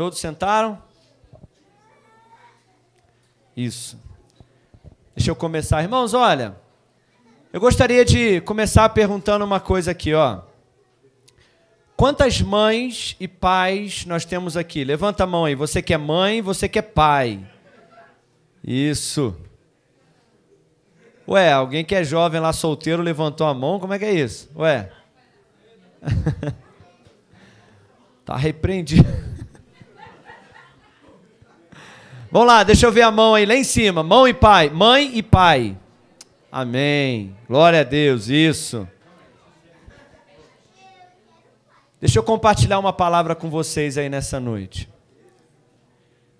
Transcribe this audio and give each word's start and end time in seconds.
Todos 0.00 0.18
sentaram? 0.18 0.82
Isso. 3.54 4.00
Deixa 5.14 5.30
eu 5.30 5.36
começar. 5.36 5.82
Irmãos, 5.82 6.14
olha, 6.14 6.56
eu 7.52 7.60
gostaria 7.60 8.02
de 8.02 8.40
começar 8.40 8.88
perguntando 8.88 9.44
uma 9.44 9.60
coisa 9.60 9.90
aqui, 9.90 10.14
ó. 10.14 10.40
Quantas 11.98 12.40
mães 12.40 13.14
e 13.20 13.28
pais 13.28 14.06
nós 14.06 14.24
temos 14.24 14.56
aqui? 14.56 14.84
Levanta 14.84 15.24
a 15.24 15.26
mão 15.26 15.44
aí. 15.44 15.54
Você 15.54 15.82
que 15.82 15.92
é 15.92 15.98
mãe, 15.98 16.40
você 16.40 16.66
que 16.66 16.78
é 16.78 16.82
pai. 16.82 17.46
Isso. 18.64 19.36
Ué, 21.28 21.52
alguém 21.52 21.84
que 21.84 21.94
é 21.94 22.02
jovem 22.02 22.40
lá 22.40 22.54
solteiro 22.54 23.02
levantou 23.02 23.46
a 23.46 23.52
mão, 23.52 23.78
como 23.78 23.92
é 23.92 23.98
que 23.98 24.06
é 24.06 24.14
isso? 24.14 24.50
Ué. 24.56 24.90
tá 28.24 28.34
repreendido. 28.34 29.38
Vamos 32.32 32.46
lá, 32.46 32.62
deixa 32.62 32.86
eu 32.86 32.92
ver 32.92 33.02
a 33.02 33.10
mão 33.10 33.34
aí, 33.34 33.44
lá 33.44 33.56
em 33.56 33.64
cima. 33.64 34.04
Mão 34.04 34.28
e 34.28 34.32
pai. 34.32 34.70
Mãe 34.70 35.10
e 35.16 35.22
pai. 35.22 35.76
Amém. 36.50 37.36
Glória 37.48 37.80
a 37.80 37.82
Deus, 37.82 38.28
isso. 38.28 38.88
Deixa 42.00 42.20
eu 42.20 42.22
compartilhar 42.22 42.78
uma 42.78 42.92
palavra 42.92 43.34
com 43.34 43.50
vocês 43.50 43.98
aí 43.98 44.08
nessa 44.08 44.38
noite. 44.38 44.88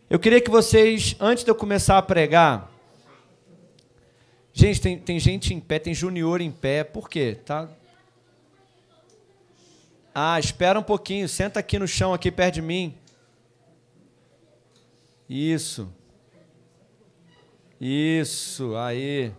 Eu 0.09 0.21
queria 0.21 0.41
que 0.41 0.51
vocês, 0.51 1.17
antes 1.19 1.43
de 1.43 1.51
eu 1.51 1.57
começar 1.57 1.99
a 1.99 2.03
pregar, 2.03 2.71
gente, 4.53 4.81
tem, 4.81 4.97
tem 4.97 5.19
gente 5.19 5.53
em 5.53 5.59
pé, 5.59 5.81
tem 5.81 5.93
junior 5.93 6.41
em 6.41 6.53
pé, 6.53 6.85
por 6.85 7.09
quê? 7.09 7.37
Tá? 7.45 7.69
Ah, 10.15 10.39
espera 10.39 10.79
um 10.79 10.85
pouquinho, 10.85 11.29
senta 11.29 11.59
aqui 11.59 11.81
no 11.81 11.89
chão, 11.89 12.15
aqui 12.15 12.31
perto 12.31 12.55
de 12.55 12.63
mim. 12.63 12.95
Isso. 15.33 15.89
Isso, 17.81 18.75
aí. 18.75 19.33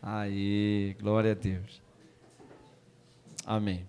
Aí, 0.00 0.96
glória 0.98 1.32
a 1.32 1.34
Deus. 1.34 1.82
Amém. 3.44 3.86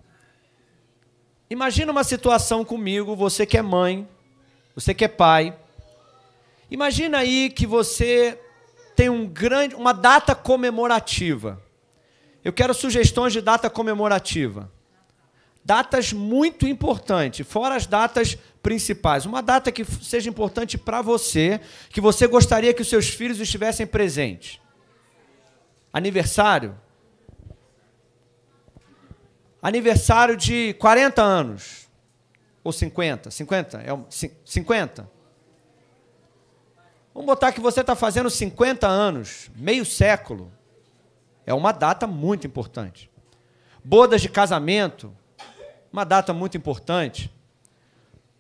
Imagina 1.50 1.94
uma 1.94 2.04
situação 2.04 2.66
comigo, 2.66 3.16
você 3.16 3.46
que 3.46 3.58
é 3.58 3.62
mãe, 3.62 4.06
você 4.76 4.94
que 4.94 5.06
é 5.06 5.08
pai. 5.08 5.58
Imagina 6.70 7.20
aí 7.20 7.50
que 7.50 7.66
você 7.66 8.38
tem 8.98 9.10
um 9.10 9.26
grande, 9.26 9.76
uma 9.76 9.94
data 9.94 10.36
comemorativa. 10.36 11.64
Eu 12.44 12.52
quero 12.52 12.74
sugestões 12.74 13.32
de 13.32 13.40
data 13.40 13.70
comemorativa. 13.70 14.70
Datas 15.64 16.12
muito 16.12 16.68
importantes, 16.68 17.48
fora 17.48 17.76
as 17.76 17.88
datas 17.88 18.38
principais. 18.64 19.26
Uma 19.26 19.42
data 19.42 19.72
que 19.72 19.84
seja 19.84 20.30
importante 20.30 20.78
para 20.78 21.02
você, 21.02 21.60
que 21.90 22.00
você 22.00 22.26
gostaria 22.26 22.74
que 22.74 22.82
os 22.82 22.90
seus 22.90 23.10
filhos 23.10 23.40
estivessem 23.40 23.86
presentes. 23.86 24.60
Aniversário. 25.92 26.76
Aniversário 29.62 30.36
de 30.36 30.74
40 30.80 31.22
anos. 31.22 31.90
Ou 32.64 32.72
50? 32.72 33.30
50? 33.30 33.82
É 33.82 33.94
um, 33.94 34.06
50? 34.10 35.12
Vamos 37.14 37.28
botar 37.28 37.52
que 37.52 37.60
você 37.60 37.82
está 37.82 37.96
fazendo 37.96 38.30
50 38.30 38.88
anos, 38.88 39.52
meio 39.56 39.86
século. 39.86 40.52
É 41.46 41.54
uma 41.54 41.74
data 41.74 42.08
muito 42.08 42.48
importante. 42.48 43.12
Bodas 43.84 44.22
de 44.22 44.30
casamento, 44.30 45.14
uma 45.92 46.06
data 46.06 46.34
muito 46.34 46.56
importante 46.56 47.30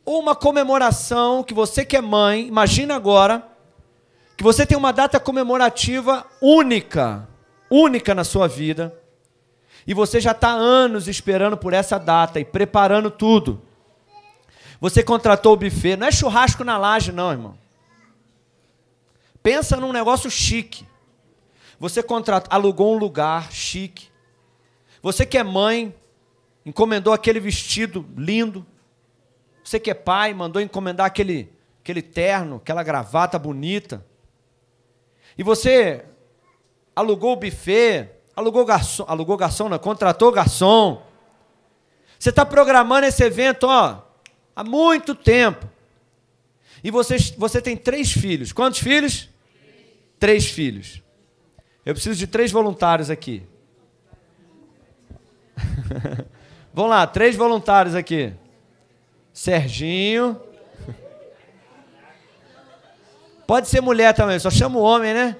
uma 0.05 0.35
comemoração 0.35 1.43
que 1.43 1.53
você 1.53 1.85
que 1.85 1.95
é 1.95 2.01
mãe, 2.01 2.47
imagina 2.47 2.95
agora 2.95 3.47
que 4.35 4.43
você 4.43 4.65
tem 4.65 4.77
uma 4.77 4.91
data 4.91 5.19
comemorativa 5.19 6.25
única, 6.41 7.27
única 7.69 8.13
na 8.13 8.23
sua 8.23 8.47
vida, 8.47 8.97
e 9.85 9.93
você 9.93 10.19
já 10.19 10.31
está 10.31 10.49
anos 10.49 11.07
esperando 11.07 11.57
por 11.57 11.73
essa 11.73 11.97
data 11.97 12.39
e 12.39 12.45
preparando 12.45 13.11
tudo. 13.11 13.61
Você 14.79 15.03
contratou 15.03 15.53
o 15.53 15.57
buffet, 15.57 15.95
não 15.95 16.07
é 16.07 16.11
churrasco 16.11 16.63
na 16.63 16.77
laje, 16.77 17.11
não, 17.11 17.31
irmão. 17.31 17.57
Pensa 19.41 19.77
num 19.77 19.93
negócio 19.93 20.29
chique. 20.31 20.85
Você 21.79 22.01
contratou, 22.01 22.53
alugou 22.53 22.95
um 22.95 22.97
lugar 22.97 23.51
chique. 23.51 24.07
Você 25.01 25.25
que 25.25 25.37
é 25.37 25.43
mãe, 25.43 25.93
encomendou 26.65 27.13
aquele 27.13 27.39
vestido 27.39 28.05
lindo. 28.15 28.65
Você 29.63 29.79
que 29.79 29.89
é 29.89 29.93
pai, 29.93 30.33
mandou 30.33 30.61
encomendar 30.61 31.05
aquele, 31.05 31.51
aquele 31.81 32.01
terno, 32.01 32.57
aquela 32.57 32.83
gravata 32.83 33.39
bonita. 33.39 34.05
E 35.37 35.43
você 35.43 36.03
alugou 36.95 37.33
o 37.33 37.37
buffet, 37.37 38.09
alugou 38.35 38.65
garçom, 38.65 39.05
alugou 39.07 39.37
garçom, 39.37 39.69
não, 39.69 39.79
contratou 39.79 40.31
garçom. 40.31 41.01
Você 42.19 42.29
está 42.29 42.45
programando 42.45 43.05
esse 43.05 43.23
evento 43.23 43.63
ó, 43.67 44.01
há 44.55 44.63
muito 44.63 45.15
tempo. 45.15 45.69
E 46.83 46.91
você, 46.91 47.17
você 47.37 47.61
tem 47.61 47.77
três 47.77 48.11
filhos. 48.11 48.51
Quantos 48.51 48.79
filhos? 48.79 49.29
Três 50.19 50.45
filhos. 50.47 51.01
Eu 51.85 51.93
preciso 51.93 52.17
de 52.17 52.27
três 52.27 52.51
voluntários 52.51 53.09
aqui. 53.09 53.43
Vamos 56.73 56.91
lá, 56.91 57.07
três 57.07 57.35
voluntários 57.35 57.95
aqui. 57.95 58.33
Serginho. 59.33 60.39
Pode 63.47 63.67
ser 63.67 63.81
mulher 63.81 64.13
também, 64.13 64.37
só 64.39 64.49
chama 64.51 64.77
o 64.77 64.83
homem, 64.83 65.13
né? 65.13 65.35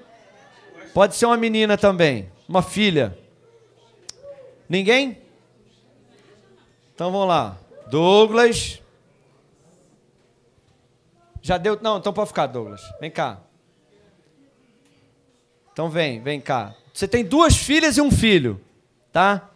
Pode 0.94 1.16
ser 1.16 1.28
uma 1.28 1.38
menina 1.38 1.78
também, 1.78 2.30
uma 2.50 2.62
filha. 2.62 3.18
Ninguém? 4.68 5.22
Então 6.94 7.12
vamos 7.12 7.28
lá. 7.28 7.58
Douglas. 7.88 8.81
Já 11.42 11.58
deu? 11.58 11.78
Não, 11.81 11.98
então 11.98 12.14
pode 12.14 12.30
ficar, 12.30 12.48
Douglas. 12.48 12.81
Vem 13.00 13.12
cá. 13.12 13.42
Então 15.72 15.90
vem, 15.90 16.22
vem 16.22 16.40
cá. 16.40 16.75
Você 16.94 17.08
tem 17.08 17.24
duas 17.24 17.58
filhas 17.58 17.98
e 17.98 18.02
um 18.02 18.12
filho, 18.12 18.62
tá? 19.12 19.50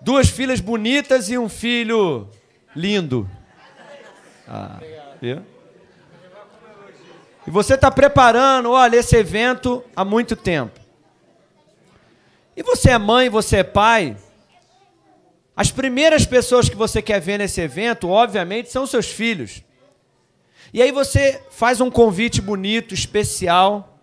Duas 0.00 0.28
filhas 0.28 0.60
bonitas 0.60 1.28
e 1.28 1.36
um 1.36 1.48
filho 1.48 2.28
Lindo. 2.74 3.28
Ah? 4.46 4.80
E 7.46 7.50
você 7.50 7.74
está 7.74 7.90
preparando, 7.90 8.70
olha, 8.70 8.96
esse 8.96 9.16
evento 9.16 9.84
há 9.94 10.04
muito 10.04 10.36
tempo. 10.36 10.78
E 12.56 12.62
você 12.62 12.90
é 12.90 12.98
mãe, 12.98 13.28
você 13.28 13.58
é 13.58 13.64
pai. 13.64 14.16
As 15.56 15.70
primeiras 15.70 16.24
pessoas 16.24 16.68
que 16.68 16.76
você 16.76 17.02
quer 17.02 17.20
ver 17.20 17.38
nesse 17.38 17.60
evento, 17.60 18.08
obviamente, 18.08 18.70
são 18.70 18.86
seus 18.86 19.06
filhos. 19.06 19.62
E 20.72 20.80
aí 20.80 20.92
você 20.92 21.42
faz 21.50 21.80
um 21.80 21.90
convite 21.90 22.40
bonito, 22.40 22.94
especial, 22.94 23.98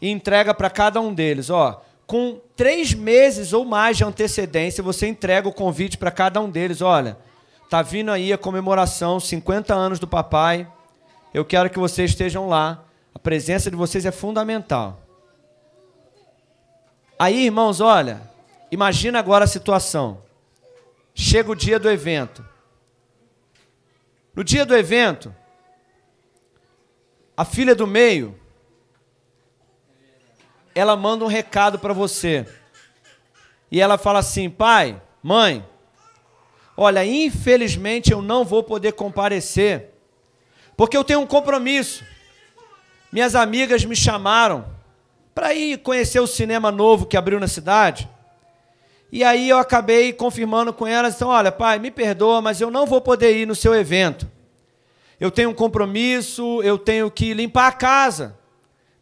e 0.00 0.08
entrega 0.08 0.54
para 0.54 0.70
cada 0.70 1.00
um 1.00 1.12
deles. 1.12 1.50
Ó, 1.50 1.82
com 2.06 2.40
três 2.54 2.94
meses 2.94 3.52
ou 3.52 3.64
mais 3.64 3.96
de 3.96 4.04
antecedência, 4.04 4.82
você 4.82 5.06
entrega 5.06 5.48
o 5.48 5.52
convite 5.52 5.98
para 5.98 6.10
cada 6.10 6.40
um 6.40 6.48
deles. 6.48 6.80
Olha, 6.80 7.16
Tá 7.74 7.82
vindo 7.82 8.12
aí 8.12 8.32
a 8.32 8.38
comemoração, 8.38 9.18
50 9.18 9.74
anos 9.74 9.98
do 9.98 10.06
papai. 10.06 10.64
Eu 11.34 11.44
quero 11.44 11.68
que 11.68 11.76
vocês 11.76 12.12
estejam 12.12 12.48
lá. 12.48 12.84
A 13.12 13.18
presença 13.18 13.68
de 13.68 13.76
vocês 13.76 14.06
é 14.06 14.12
fundamental. 14.12 15.02
Aí, 17.18 17.46
irmãos, 17.46 17.80
olha, 17.80 18.30
imagina 18.70 19.18
agora 19.18 19.44
a 19.44 19.48
situação. 19.48 20.22
Chega 21.16 21.50
o 21.50 21.56
dia 21.56 21.76
do 21.80 21.90
evento. 21.90 22.46
No 24.36 24.44
dia 24.44 24.64
do 24.64 24.76
evento, 24.76 25.34
a 27.36 27.44
filha 27.44 27.74
do 27.74 27.88
meio, 27.88 28.38
ela 30.76 30.94
manda 30.94 31.24
um 31.24 31.28
recado 31.28 31.76
para 31.80 31.92
você. 31.92 32.46
E 33.68 33.80
ela 33.80 33.98
fala 33.98 34.20
assim: 34.20 34.48
pai, 34.48 35.02
mãe, 35.20 35.66
Olha, 36.76 37.04
infelizmente 37.04 38.10
eu 38.10 38.20
não 38.20 38.44
vou 38.44 38.62
poder 38.62 38.92
comparecer, 38.92 39.90
porque 40.76 40.96
eu 40.96 41.04
tenho 41.04 41.20
um 41.20 41.26
compromisso. 41.26 42.04
Minhas 43.12 43.34
amigas 43.36 43.84
me 43.84 43.94
chamaram 43.94 44.64
para 45.34 45.54
ir 45.54 45.78
conhecer 45.78 46.20
o 46.20 46.26
cinema 46.26 46.72
novo 46.72 47.06
que 47.06 47.16
abriu 47.16 47.38
na 47.38 47.46
cidade. 47.48 48.08
E 49.12 49.22
aí 49.22 49.48
eu 49.48 49.58
acabei 49.58 50.12
confirmando 50.12 50.72
com 50.72 50.86
elas, 50.86 51.14
então, 51.14 51.28
olha, 51.28 51.52
pai, 51.52 51.78
me 51.78 51.90
perdoa, 51.90 52.42
mas 52.42 52.60
eu 52.60 52.70
não 52.70 52.86
vou 52.86 53.00
poder 53.00 53.36
ir 53.36 53.46
no 53.46 53.54
seu 53.54 53.72
evento. 53.72 54.28
Eu 55.20 55.30
tenho 55.30 55.50
um 55.50 55.54
compromisso, 55.54 56.60
eu 56.62 56.76
tenho 56.76 57.08
que 57.08 57.32
limpar 57.32 57.68
a 57.68 57.72
casa. 57.72 58.36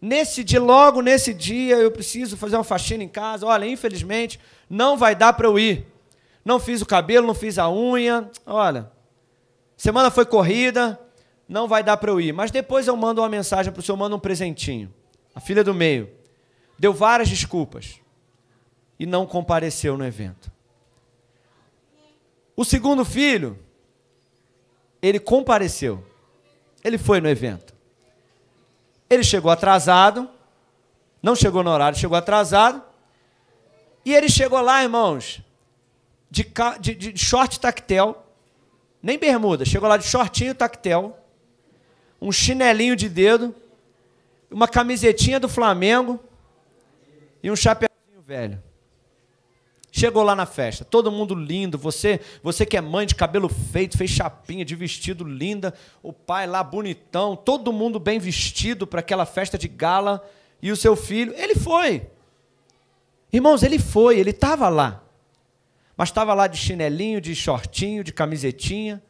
Nesse 0.00 0.44
dia, 0.44 0.60
logo 0.60 1.00
nesse 1.00 1.32
dia, 1.32 1.76
eu 1.76 1.90
preciso 1.90 2.36
fazer 2.36 2.56
uma 2.56 2.64
faxina 2.64 3.02
em 3.02 3.08
casa. 3.08 3.46
Olha, 3.46 3.66
infelizmente, 3.66 4.38
não 4.68 4.96
vai 4.96 5.14
dar 5.14 5.32
para 5.32 5.46
eu 5.46 5.58
ir. 5.58 5.86
Não 6.44 6.58
fiz 6.58 6.82
o 6.82 6.86
cabelo, 6.86 7.26
não 7.26 7.34
fiz 7.34 7.58
a 7.58 7.70
unha. 7.70 8.30
Olha, 8.46 8.90
Semana 9.82 10.12
foi 10.12 10.24
corrida, 10.24 10.96
não 11.48 11.66
vai 11.66 11.82
dar 11.82 11.96
para 11.96 12.08
eu 12.08 12.20
ir. 12.20 12.32
Mas 12.32 12.52
depois 12.52 12.86
eu 12.86 12.96
mando 12.96 13.20
uma 13.20 13.28
mensagem 13.28 13.72
para 13.72 13.80
o 13.80 13.82
senhor, 13.82 13.96
mando 13.96 14.14
um 14.14 14.20
presentinho. 14.20 14.94
A 15.34 15.40
filha 15.40 15.64
do 15.64 15.74
meio 15.74 16.08
deu 16.78 16.92
várias 16.92 17.28
desculpas 17.28 17.98
e 18.96 19.04
não 19.04 19.26
compareceu 19.26 19.98
no 19.98 20.06
evento. 20.06 20.52
O 22.54 22.64
segundo 22.64 23.04
filho, 23.04 23.58
ele 25.02 25.18
compareceu. 25.18 26.06
Ele 26.84 26.96
foi 26.96 27.20
no 27.20 27.28
evento. 27.28 27.74
Ele 29.10 29.24
chegou 29.24 29.50
atrasado, 29.50 30.30
não 31.20 31.34
chegou 31.34 31.64
no 31.64 31.70
horário, 31.70 31.98
chegou 31.98 32.16
atrasado. 32.16 32.80
E 34.04 34.14
ele 34.14 34.28
chegou 34.28 34.60
lá, 34.60 34.80
irmãos, 34.80 35.42
de, 36.32 36.50
de, 36.80 37.12
de 37.12 37.18
short 37.18 37.60
tactel, 37.60 38.24
nem 39.02 39.18
bermuda, 39.18 39.66
chegou 39.66 39.86
lá 39.86 39.98
de 39.98 40.06
shortinho 40.06 40.54
tactel, 40.54 41.14
um 42.18 42.32
chinelinho 42.32 42.96
de 42.96 43.06
dedo, 43.06 43.54
uma 44.50 44.66
camisetinha 44.66 45.38
do 45.38 45.46
Flamengo 45.46 46.18
e 47.42 47.50
um 47.50 47.56
chapéuzinho 47.56 48.22
velho. 48.26 48.62
Chegou 49.90 50.22
lá 50.22 50.34
na 50.34 50.46
festa, 50.46 50.86
todo 50.86 51.12
mundo 51.12 51.34
lindo, 51.34 51.76
você, 51.76 52.18
você 52.42 52.64
que 52.64 52.78
é 52.78 52.80
mãe 52.80 53.06
de 53.06 53.14
cabelo 53.14 53.50
feito, 53.50 53.98
fez 53.98 54.10
chapinha, 54.10 54.64
de 54.64 54.74
vestido 54.74 55.24
linda, 55.24 55.74
o 56.02 56.14
pai 56.14 56.46
lá 56.46 56.64
bonitão, 56.64 57.36
todo 57.36 57.74
mundo 57.74 58.00
bem 58.00 58.18
vestido 58.18 58.86
para 58.86 59.00
aquela 59.00 59.26
festa 59.26 59.58
de 59.58 59.68
gala, 59.68 60.26
e 60.62 60.72
o 60.72 60.76
seu 60.76 60.96
filho, 60.96 61.34
ele 61.36 61.56
foi. 61.56 62.06
Irmãos, 63.30 63.62
ele 63.62 63.78
foi, 63.78 64.18
ele 64.18 64.30
estava 64.30 64.70
lá. 64.70 65.02
Mas 65.96 66.08
estava 66.08 66.34
lá 66.34 66.46
de 66.46 66.56
chinelinho, 66.56 67.20
de 67.20 67.34
shortinho, 67.34 68.02
de 68.02 68.12
camisetinha. 68.12 69.02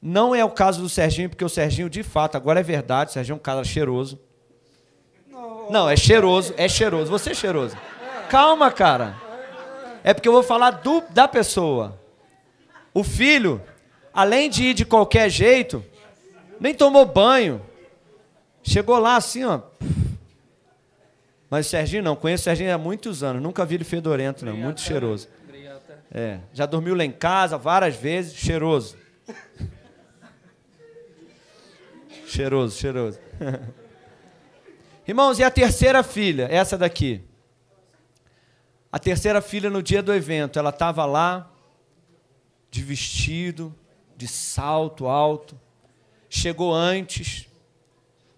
Não 0.00 0.34
é 0.34 0.44
o 0.44 0.50
caso 0.50 0.80
do 0.80 0.88
Serginho, 0.88 1.28
porque 1.28 1.44
o 1.44 1.48
Serginho, 1.48 1.88
de 1.88 2.02
fato, 2.02 2.36
agora 2.36 2.60
é 2.60 2.62
verdade, 2.62 3.10
o 3.10 3.12
Serginho 3.12 3.34
é 3.34 3.36
um 3.36 3.42
cara 3.42 3.64
cheiroso. 3.64 4.20
Não, 5.70 5.88
é 5.88 5.96
cheiroso, 5.96 6.54
é 6.56 6.68
cheiroso. 6.68 7.10
Você 7.10 7.30
é 7.30 7.34
cheiroso. 7.34 7.76
Calma, 8.28 8.70
cara. 8.70 9.16
É 10.02 10.12
porque 10.12 10.28
eu 10.28 10.32
vou 10.32 10.42
falar 10.42 10.70
do, 10.70 11.02
da 11.10 11.26
pessoa. 11.26 11.98
O 12.92 13.02
filho, 13.02 13.60
além 14.12 14.50
de 14.50 14.64
ir 14.64 14.74
de 14.74 14.84
qualquer 14.84 15.30
jeito, 15.30 15.84
nem 16.60 16.74
tomou 16.74 17.06
banho. 17.06 17.60
Chegou 18.62 18.98
lá 18.98 19.16
assim, 19.16 19.44
ó. 19.44 19.60
Mas 21.50 21.66
o 21.66 21.70
Serginho 21.70 22.02
não, 22.02 22.16
conheço 22.16 22.42
o 22.42 22.44
Serginho 22.44 22.74
há 22.74 22.78
muitos 22.78 23.22
anos, 23.22 23.42
nunca 23.42 23.64
vi 23.64 23.76
ele 23.76 23.84
fedorento, 23.84 24.44
não, 24.44 24.56
muito 24.56 24.80
cheiroso. 24.80 25.28
É, 26.16 26.38
já 26.52 26.64
dormiu 26.64 26.94
lá 26.94 27.04
em 27.04 27.10
casa 27.10 27.58
várias 27.58 27.96
vezes, 27.96 28.36
cheiroso. 28.36 28.96
cheiroso, 32.24 32.78
cheiroso. 32.78 33.18
Irmãos, 35.08 35.40
e 35.40 35.42
a 35.42 35.50
terceira 35.50 36.04
filha, 36.04 36.46
essa 36.48 36.78
daqui? 36.78 37.20
A 38.92 38.98
terceira 39.00 39.42
filha, 39.42 39.68
no 39.68 39.82
dia 39.82 40.00
do 40.00 40.14
evento, 40.14 40.56
ela 40.56 40.70
estava 40.70 41.04
lá, 41.04 41.50
de 42.70 42.80
vestido, 42.80 43.74
de 44.16 44.28
salto 44.28 45.08
alto, 45.08 45.60
chegou 46.30 46.72
antes, 46.72 47.48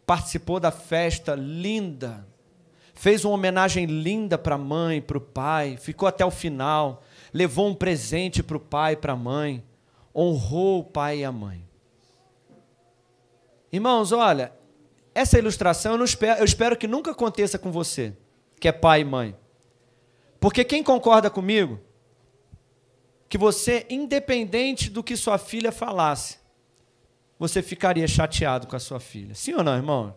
participou 0.07 0.59
da 0.59 0.71
festa 0.71 1.35
linda, 1.35 2.27
fez 2.95 3.23
uma 3.23 3.35
homenagem 3.35 3.85
linda 3.85 4.39
para 4.39 4.55
a 4.55 4.59
mãe, 4.59 5.03
para 5.03 5.19
o 5.19 5.21
pai, 5.21 5.77
ficou 5.77 6.09
até 6.09 6.25
o 6.25 6.31
final, 6.31 7.03
levou 7.37 7.69
um 7.69 7.75
presente 7.75 8.43
para 8.43 8.57
o 8.57 8.61
pai 8.61 8.95
e 8.95 8.97
para 8.97 9.13
a 9.13 9.17
mãe, 9.17 9.63
honrou 10.15 10.81
o 10.81 10.85
pai 10.85 11.19
e 11.19 11.25
a 11.25 11.31
mãe. 11.31 11.69
Irmãos, 13.71 14.11
olha, 14.11 14.55
essa 15.15 15.39
ilustração 15.39 15.97
eu, 15.97 16.05
espero, 16.05 16.41
eu 16.41 16.47
espero 16.47 16.79
que 16.79 16.89
nunca 16.89 17.11
aconteça 17.11 17.59
com 17.59 17.71
você, 17.71 18.17
que 18.59 18.67
é 18.67 18.73
pai 18.73 19.03
e 19.03 19.05
mãe. 19.05 19.37
Porque 20.41 20.65
quem 20.65 20.83
concorda 20.83 21.29
comigo, 21.29 21.79
que 23.29 23.37
você, 23.37 23.85
independente 23.91 24.89
do 24.89 25.05
que 25.05 25.15
sua 25.15 25.37
filha 25.37 25.71
falasse, 25.71 26.39
você 27.39 27.61
ficaria 27.61 28.09
chateado 28.09 28.67
com 28.67 28.77
a 28.77 28.81
sua 28.81 28.99
filha. 28.99 29.35
Sim 29.35 29.53
ou 29.53 29.63
não, 29.63 29.77
irmão? 29.77 30.17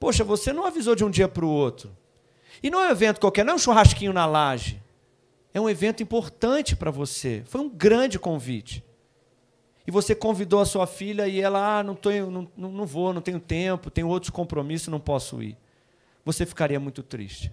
Poxa, 0.00 0.24
você 0.24 0.54
não 0.54 0.64
avisou 0.64 0.94
de 0.94 1.04
um 1.04 1.10
dia 1.10 1.28
para 1.28 1.44
o 1.44 1.50
outro. 1.50 1.94
E 2.62 2.70
não 2.70 2.80
é 2.80 2.88
um 2.88 2.92
evento 2.92 3.20
qualquer, 3.20 3.44
não 3.44 3.52
é 3.52 3.56
um 3.56 3.58
churrasquinho 3.58 4.12
na 4.14 4.24
laje. 4.24 4.82
É 5.54 5.60
um 5.60 5.70
evento 5.70 6.02
importante 6.02 6.74
para 6.74 6.90
você. 6.90 7.44
Foi 7.46 7.60
um 7.60 7.70
grande 7.70 8.18
convite. 8.18 8.84
E 9.86 9.90
você 9.90 10.14
convidou 10.14 10.60
a 10.60 10.66
sua 10.66 10.86
filha 10.86 11.28
e 11.28 11.40
ela, 11.40 11.78
ah, 11.78 11.82
não, 11.82 11.94
tô, 11.94 12.10
não, 12.10 12.48
não 12.56 12.84
vou, 12.84 13.12
não 13.12 13.20
tenho 13.22 13.38
tempo, 13.38 13.90
tenho 13.90 14.08
outros 14.08 14.30
compromissos, 14.30 14.88
não 14.88 14.98
posso 14.98 15.40
ir. 15.40 15.56
Você 16.24 16.44
ficaria 16.44 16.80
muito 16.80 17.02
triste. 17.02 17.52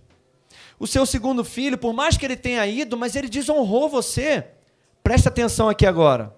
O 0.80 0.88
seu 0.88 1.06
segundo 1.06 1.44
filho, 1.44 1.78
por 1.78 1.94
mais 1.94 2.18
que 2.18 2.26
ele 2.26 2.36
tenha 2.36 2.66
ido, 2.66 2.98
mas 2.98 3.16
ele 3.16 3.30
desonrou 3.30 3.88
você. 3.88 4.48
Presta 5.04 5.30
atenção 5.30 5.70
aqui 5.70 5.86
agora. 5.86 6.36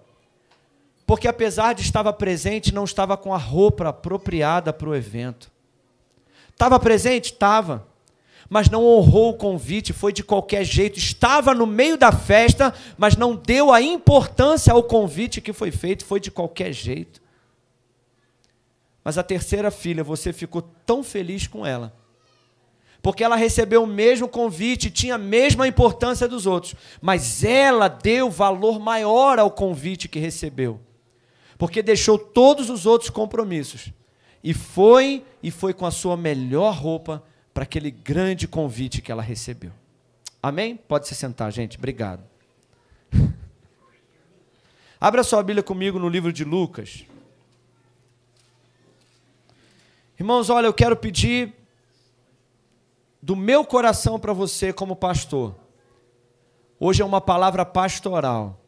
Porque 1.06 1.28
apesar 1.28 1.74
de 1.74 1.82
estar 1.82 2.12
presente, 2.14 2.74
não 2.74 2.84
estava 2.84 3.16
com 3.16 3.34
a 3.34 3.38
roupa 3.38 3.90
apropriada 3.90 4.74
para 4.74 4.90
o 4.90 4.96
evento. 4.96 5.52
Estava 6.52 6.80
presente? 6.80 7.34
Estava. 7.34 7.88
Mas 8.54 8.70
não 8.70 8.86
honrou 8.86 9.32
o 9.32 9.34
convite, 9.34 9.92
foi 9.92 10.14
de 10.14 10.24
qualquer 10.24 10.64
jeito. 10.64 11.00
Estava 11.00 11.56
no 11.56 11.66
meio 11.66 11.98
da 11.98 12.12
festa, 12.12 12.72
mas 12.96 13.18
não 13.18 13.36
deu 13.36 13.72
a 13.72 13.82
importância 13.82 14.72
ao 14.72 14.84
convite 14.84 15.42
que 15.42 15.52
foi 15.52 15.72
feito, 15.72 16.06
foi 16.06 16.20
de 16.20 16.30
qualquer 16.30 16.72
jeito. 16.72 17.20
Mas 19.04 19.18
a 19.18 19.24
terceira 19.24 19.72
filha, 19.72 20.04
você 20.04 20.32
ficou 20.32 20.62
tão 20.86 21.04
feliz 21.04 21.48
com 21.48 21.66
ela, 21.66 21.96
porque 23.02 23.24
ela 23.24 23.36
recebeu 23.36 23.82
o 23.82 23.88
mesmo 23.88 24.28
convite, 24.28 24.92
tinha 24.92 25.16
a 25.16 25.18
mesma 25.18 25.68
importância 25.68 26.28
dos 26.28 26.46
outros, 26.46 26.76
mas 27.02 27.44
ela 27.44 27.88
deu 27.88 28.30
valor 28.30 28.80
maior 28.80 29.40
ao 29.40 29.50
convite 29.50 30.08
que 30.08 30.20
recebeu, 30.20 30.80
porque 31.58 31.82
deixou 31.82 32.20
todos 32.20 32.70
os 32.70 32.86
outros 32.86 33.10
compromissos 33.10 33.92
e 34.44 34.54
foi 34.54 35.26
e 35.42 35.50
foi 35.50 35.74
com 35.74 35.88
a 35.88 35.92
sua 35.92 36.16
melhor 36.16 36.76
roupa 36.76 37.24
para 37.54 37.64
aquele 37.64 37.92
grande 37.92 38.48
convite 38.48 39.02
que 39.02 39.12
ela 39.12 39.22
recebeu. 39.22 39.72
Amém? 40.42 40.76
Pode 40.76 41.08
se 41.08 41.16
sentar, 41.16 41.52
gente. 41.52 41.78
Obrigado. 41.78 42.24
Abra 45.00 45.24
sua 45.24 45.44
Bíblia 45.44 45.64
comigo 45.64 46.00
no 46.00 46.10
livro 46.10 46.34
de 46.34 46.44
Lucas. 46.44 47.06
Irmãos, 50.20 50.50
olha, 50.50 50.68
eu 50.68 50.74
quero 50.74 50.96
pedir 50.96 51.54
do 53.22 53.36
meu 53.36 53.66
coração 53.66 54.20
para 54.20 54.34
você 54.34 54.74
como 54.74 54.96
pastor. 54.96 55.56
Hoje 56.80 57.02
é 57.02 57.06
uma 57.06 57.22
palavra 57.22 57.66
pastoral. 57.66 58.60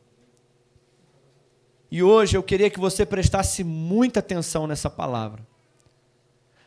E 1.91 2.01
hoje 2.01 2.38
eu 2.38 2.43
queria 2.43 2.69
que 2.69 2.79
você 2.79 3.05
prestasse 3.05 3.63
muita 3.63 4.19
atenção 4.19 4.65
nessa 4.67 4.89
palavra. 4.89 5.45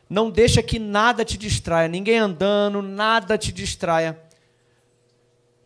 Não 0.08 0.30
deixa 0.30 0.62
que 0.62 0.78
nada 0.78 1.24
te 1.24 1.36
distraia, 1.36 1.86
ninguém 1.86 2.16
andando, 2.16 2.80
nada 2.80 3.36
te 3.36 3.52
distraia. 3.52 4.18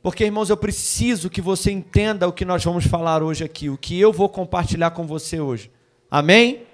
Porque, 0.03 0.25
irmãos, 0.25 0.51
eu 0.51 0.57
preciso 0.57 1.31
que 1.31 1.41
você 1.41 1.71
entenda 1.71 2.27
o 2.27 2.33
que 2.33 2.45
nós 2.45 2.65
vamos 2.65 2.85
falar 2.85 3.23
hoje 3.23 3.45
aqui, 3.45 3.71
o 3.71 3.79
que 3.79 4.01
eu 4.01 4.13
vou 4.13 4.29
compartilhar 4.29 4.91
com 4.91 5.07
você 5.07 5.41
hoje. 5.41 5.71
Amém? 6.11 6.65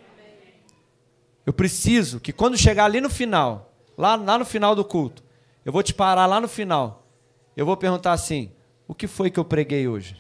Eu 1.45 1.53
preciso 1.53 2.19
que 2.21 2.33
quando 2.33 2.57
chegar 2.57 2.87
ali 2.87 3.03
no 3.03 3.11
final, 3.11 3.71
lá, 3.99 4.17
lá 4.17 4.39
no 4.39 4.47
final 4.47 4.75
do 4.75 4.85
culto, 4.85 5.23
eu 5.63 5.71
vou 5.71 5.83
te 5.83 5.93
parar 5.93 6.25
lá 6.25 6.41
no 6.41 6.49
final. 6.49 7.07
Eu 7.55 7.67
vou 7.67 7.77
perguntar 7.77 8.13
assim: 8.13 8.51
o 8.87 8.95
que 8.95 9.07
foi 9.07 9.31
que 9.31 9.39
eu 9.39 9.45
preguei 9.45 9.87
hoje? 9.87 10.17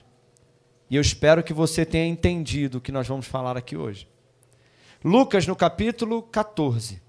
E 0.90 0.96
eu 0.96 1.00
espero 1.00 1.42
que 1.42 1.54
você 1.54 1.86
tenha 1.86 2.06
entendido 2.06 2.76
o 2.76 2.80
que 2.80 2.92
nós 2.92 3.08
vamos 3.08 3.26
falar 3.26 3.56
aqui 3.56 3.76
hoje. 3.76 4.06
Lucas, 5.02 5.46
no 5.46 5.56
capítulo 5.56 6.22
14 6.22 7.07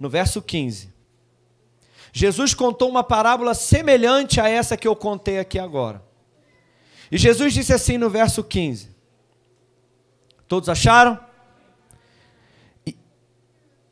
no 0.00 0.08
verso 0.08 0.40
15. 0.40 0.90
Jesus 2.12 2.54
contou 2.54 2.88
uma 2.88 3.04
parábola 3.04 3.52
semelhante 3.52 4.40
a 4.40 4.48
essa 4.48 4.76
que 4.76 4.88
eu 4.88 4.96
contei 4.96 5.38
aqui 5.38 5.58
agora. 5.58 6.02
E 7.12 7.18
Jesus 7.18 7.52
disse 7.52 7.72
assim 7.72 7.98
no 7.98 8.08
verso 8.08 8.42
15: 8.42 8.88
Todos 10.48 10.68
acharam? 10.68 11.20
E, 12.86 12.96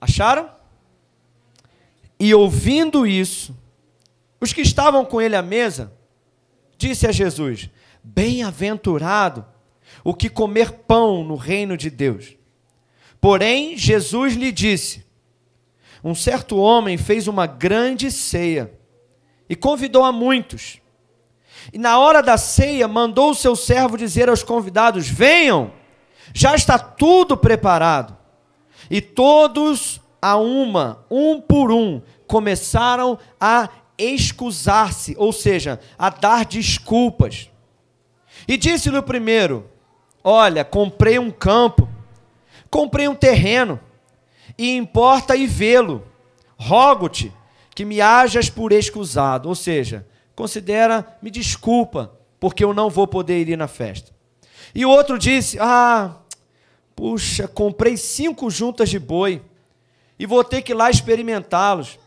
acharam? 0.01 0.51
E 2.19 2.35
ouvindo 2.35 3.07
isso, 3.07 3.57
os 4.41 4.53
que 4.53 4.63
estavam 4.63 5.05
com 5.05 5.21
ele 5.21 5.37
à 5.37 5.43
mesa, 5.43 5.93
disse 6.77 7.07
a 7.07 7.13
Jesus: 7.13 7.69
Bem-aventurado 8.03 9.45
o 10.03 10.15
que 10.15 10.31
comer 10.31 10.73
pão 10.73 11.23
no 11.23 11.37
reino 11.37 11.77
de 11.77 11.91
Deus. 11.91 12.37
Porém, 13.21 13.77
Jesus 13.77 14.35
lhe 14.35 14.51
disse: 14.51 15.08
um 16.03 16.15
certo 16.15 16.57
homem 16.57 16.97
fez 16.97 17.27
uma 17.27 17.47
grande 17.47 18.11
ceia 18.11 18.73
e 19.49 19.57
convidou 19.57 20.05
a 20.05 20.13
muitos. 20.13 20.81
E 21.73 21.79
na 21.79 21.99
hora 21.99 22.23
da 22.23 22.37
ceia, 22.37 22.87
mandou 22.87 23.31
o 23.31 23.35
seu 23.35 23.57
servo 23.57 23.97
dizer 23.97 24.29
aos 24.29 24.43
convidados: 24.43 25.09
Venham, 25.09 25.73
Já 26.35 26.55
está 26.55 26.79
tudo 26.79 27.37
preparado. 27.37 28.17
E 28.91 29.01
todos 29.01 30.01
a 30.21 30.37
uma, 30.37 31.05
um 31.11 31.41
por 31.41 31.71
um, 31.71 32.01
começaram 32.27 33.19
a 33.41 33.69
excusar-se, 33.99 35.15
ou 35.19 35.33
seja, 35.33 35.81
a 35.99 36.09
dar 36.11 36.45
desculpas. 36.45 37.51
E 38.47 38.57
disse-lhe 38.57 38.97
o 38.99 39.03
primeiro: 39.03 39.69
Olha, 40.23 40.65
comprei 40.65 41.19
um 41.19 41.31
campo, 41.31 41.89
comprei 42.71 43.09
um 43.09 43.15
terreno, 43.15 43.81
e 44.59 44.77
importa 44.77 45.37
ir 45.37 45.47
vê-lo. 45.47 46.05
Rogo-te 46.57 47.33
que 47.75 47.85
me 47.85 48.01
hajas 48.01 48.51
por 48.51 48.73
excusado, 48.73 49.49
ou 49.49 49.55
seja, 49.55 50.05
considera, 50.35 51.17
me 51.23 51.31
desculpa, 51.31 52.13
porque 52.41 52.65
eu 52.65 52.75
não 52.75 52.91
vou 52.91 53.07
poder 53.07 53.49
ir 53.49 53.57
na 53.57 53.69
festa. 53.69 54.13
E 54.75 54.85
o 54.85 54.91
outro 54.91 55.17
disse: 55.17 55.57
Ah, 55.61 56.17
puxa, 56.97 57.47
comprei 57.47 57.97
cinco 57.97 58.51
juntas 58.51 58.91
de 58.91 58.99
boi 58.99 59.41
e 60.19 60.27
vou 60.27 60.43
ter 60.43 60.63
que 60.63 60.73
ir 60.73 60.75
lá 60.75 60.91
experimentá-los. 60.91 61.99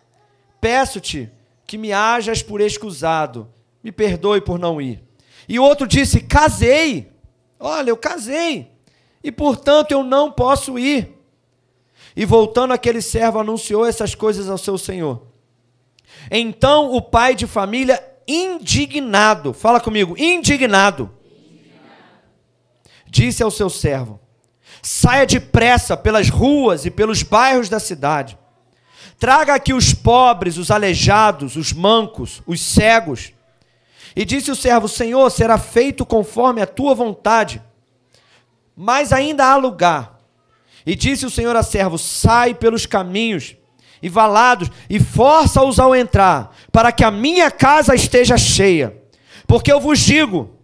Peço-te 0.59 1.31
que 1.65 1.77
me 1.77 1.93
hajas 1.93 2.43
por 2.43 2.59
excusado, 2.59 3.47
me 3.81 3.91
perdoe 3.91 4.41
por 4.41 4.59
não 4.59 4.81
ir. 4.81 5.01
E 5.47 5.57
o 5.57 5.63
outro 5.63 5.87
disse: 5.87 6.19
Casei, 6.19 7.09
olha, 7.57 7.89
eu 7.91 7.97
casei, 7.97 8.69
e 9.23 9.31
portanto 9.31 9.91
eu 9.93 10.03
não 10.03 10.29
posso 10.29 10.77
ir. 10.77 11.20
E 12.15 12.25
voltando 12.25 12.73
aquele 12.73 13.01
servo 13.01 13.39
anunciou 13.39 13.85
essas 13.85 14.15
coisas 14.15 14.49
ao 14.49 14.57
seu 14.57 14.77
senhor. 14.77 15.23
Então 16.29 16.93
o 16.93 17.01
pai 17.01 17.35
de 17.35 17.47
família, 17.47 18.03
indignado, 18.27 19.53
fala 19.53 19.79
comigo, 19.79 20.15
indignado, 20.17 21.09
indignado. 21.35 21.81
disse 23.07 23.41
ao 23.41 23.49
seu 23.49 23.69
servo: 23.69 24.19
Saia 24.81 25.25
depressa 25.25 25.95
pelas 25.95 26.29
ruas 26.29 26.85
e 26.85 26.91
pelos 26.91 27.23
bairros 27.23 27.69
da 27.69 27.79
cidade. 27.79 28.37
Traga 29.19 29.53
aqui 29.53 29.73
os 29.73 29.93
pobres, 29.93 30.57
os 30.57 30.71
aleijados, 30.71 31.55
os 31.55 31.71
mancos, 31.71 32.41
os 32.45 32.59
cegos. 32.59 33.31
E 34.15 34.25
disse 34.25 34.49
o 34.51 34.55
servo: 34.55 34.87
Senhor, 34.87 35.29
será 35.29 35.57
feito 35.57 36.05
conforme 36.05 36.61
a 36.61 36.67
tua 36.67 36.95
vontade. 36.95 37.61
Mas 38.75 39.13
ainda 39.13 39.45
há 39.45 39.55
lugar. 39.55 40.20
E 40.85 40.95
disse 40.95 41.25
o 41.25 41.29
Senhor 41.29 41.55
a 41.55 41.63
servo: 41.63 41.97
Sai 41.97 42.53
pelos 42.53 42.85
caminhos 42.85 43.55
e 44.01 44.09
valados 44.09 44.69
e 44.89 44.99
força-os 44.99 45.79
ao 45.79 45.95
entrar, 45.95 46.55
para 46.71 46.91
que 46.91 47.03
a 47.03 47.11
minha 47.11 47.51
casa 47.51 47.93
esteja 47.93 48.37
cheia. 48.37 48.97
Porque 49.45 49.71
eu 49.71 49.79
vos 49.79 49.99
digo 49.99 50.57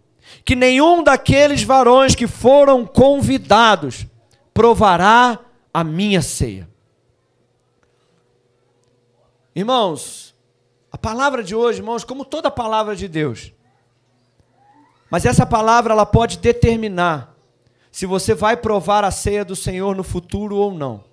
que 0.44 0.56
nenhum 0.56 1.04
daqueles 1.04 1.62
varões 1.62 2.16
que 2.16 2.26
foram 2.26 2.86
convidados 2.86 4.08
provará 4.54 5.40
a 5.74 5.84
minha 5.84 6.22
ceia. 6.22 6.68
Irmãos, 9.56 10.34
a 10.92 10.98
palavra 10.98 11.44
de 11.44 11.54
hoje, 11.54 11.80
irmãos, 11.80 12.04
como 12.04 12.24
toda 12.24 12.50
palavra 12.50 12.96
de 12.96 13.08
Deus, 13.08 13.52
mas 15.10 15.26
essa 15.26 15.46
palavra 15.46 15.94
ela 15.94 16.06
pode 16.06 16.38
determinar 16.38 17.37
se 17.98 18.06
você 18.06 18.36
vai 18.36 18.56
provar 18.56 19.04
a 19.04 19.10
ceia 19.10 19.44
do 19.44 19.56
Senhor 19.56 19.96
no 19.96 20.04
futuro 20.04 20.56
ou 20.56 20.72
não. 20.72 21.04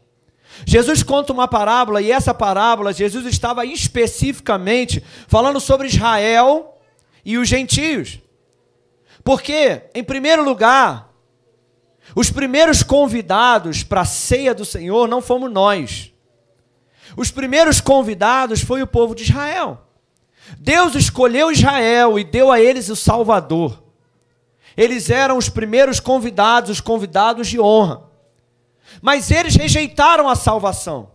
Jesus 0.66 1.02
conta 1.02 1.32
uma 1.32 1.48
parábola 1.48 2.02
e 2.02 2.12
essa 2.12 2.34
parábola 2.34 2.92
Jesus 2.92 3.24
estava 3.24 3.64
especificamente 3.64 5.02
falando 5.26 5.58
sobre 5.60 5.86
Israel 5.86 6.78
e 7.24 7.38
os 7.38 7.48
gentios. 7.48 8.20
Porque, 9.24 9.80
em 9.94 10.04
primeiro 10.04 10.44
lugar, 10.44 11.10
os 12.14 12.28
primeiros 12.28 12.82
convidados 12.82 13.82
para 13.82 14.02
a 14.02 14.04
ceia 14.04 14.54
do 14.54 14.66
Senhor 14.66 15.08
não 15.08 15.22
fomos 15.22 15.50
nós. 15.50 16.12
Os 17.16 17.30
primeiros 17.30 17.80
convidados 17.80 18.60
foi 18.60 18.82
o 18.82 18.86
povo 18.86 19.14
de 19.14 19.22
Israel. 19.22 19.86
Deus 20.58 20.94
escolheu 20.94 21.50
Israel 21.50 22.18
e 22.18 22.24
deu 22.24 22.52
a 22.52 22.60
eles 22.60 22.90
o 22.90 22.94
Salvador. 22.94 23.83
Eles 24.76 25.10
eram 25.10 25.36
os 25.36 25.48
primeiros 25.48 26.00
convidados, 26.00 26.70
os 26.70 26.80
convidados 26.80 27.48
de 27.48 27.60
honra. 27.60 28.02
Mas 29.00 29.30
eles 29.30 29.54
rejeitaram 29.54 30.28
a 30.28 30.34
salvação. 30.34 31.10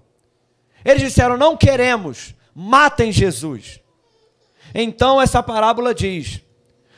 Eles 0.83 1.01
disseram: 1.01 1.37
Não 1.37 1.57
queremos, 1.57 2.33
matem 2.53 3.11
Jesus. 3.11 3.79
Então 4.73 5.21
essa 5.21 5.41
parábola 5.43 5.93
diz: 5.93 6.41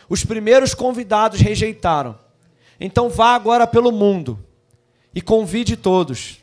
os 0.10 0.26
primeiros 0.26 0.74
convidados 0.74 1.40
rejeitaram. 1.40 2.18
Então 2.80 3.10
vá 3.10 3.36
agora 3.36 3.66
pelo 3.68 3.92
mundo 3.92 4.44
e 5.14 5.22
convide 5.22 5.76
todos. 5.76 6.40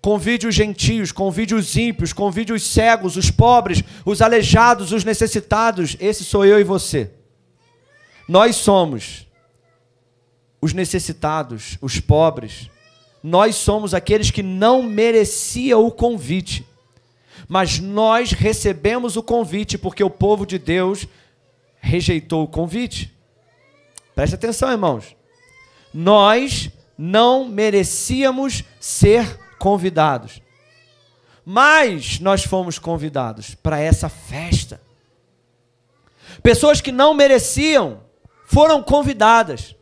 Convide 0.00 0.46
os 0.46 0.54
gentios, 0.54 1.10
convide 1.10 1.54
os 1.54 1.76
ímpios, 1.76 2.12
convide 2.12 2.52
os 2.52 2.62
cegos, 2.62 3.16
os 3.16 3.30
pobres, 3.30 3.82
os 4.04 4.22
aleijados, 4.22 4.92
os 4.92 5.04
necessitados. 5.04 5.96
Esse 5.98 6.24
sou 6.24 6.44
eu 6.44 6.60
e 6.60 6.64
você. 6.64 7.10
Nós 8.28 8.56
somos 8.56 9.27
os 10.60 10.72
necessitados, 10.72 11.78
os 11.80 12.00
pobres. 12.00 12.70
Nós 13.22 13.56
somos 13.56 13.94
aqueles 13.94 14.30
que 14.30 14.42
não 14.42 14.82
mereciam 14.82 15.84
o 15.86 15.90
convite. 15.90 16.66
Mas 17.48 17.78
nós 17.78 18.32
recebemos 18.32 19.16
o 19.16 19.22
convite 19.22 19.78
porque 19.78 20.02
o 20.02 20.10
povo 20.10 20.44
de 20.44 20.58
Deus 20.58 21.06
rejeitou 21.80 22.42
o 22.44 22.48
convite. 22.48 23.14
Preste 24.14 24.34
atenção, 24.34 24.70
irmãos. 24.70 25.16
Nós 25.94 26.70
não 26.96 27.48
merecíamos 27.48 28.64
ser 28.80 29.38
convidados. 29.58 30.42
Mas 31.44 32.20
nós 32.20 32.44
fomos 32.44 32.78
convidados 32.78 33.54
para 33.54 33.80
essa 33.80 34.08
festa. 34.08 34.80
Pessoas 36.42 36.80
que 36.80 36.92
não 36.92 37.14
mereciam 37.14 38.00
foram 38.44 38.82
convidadas. 38.82 39.74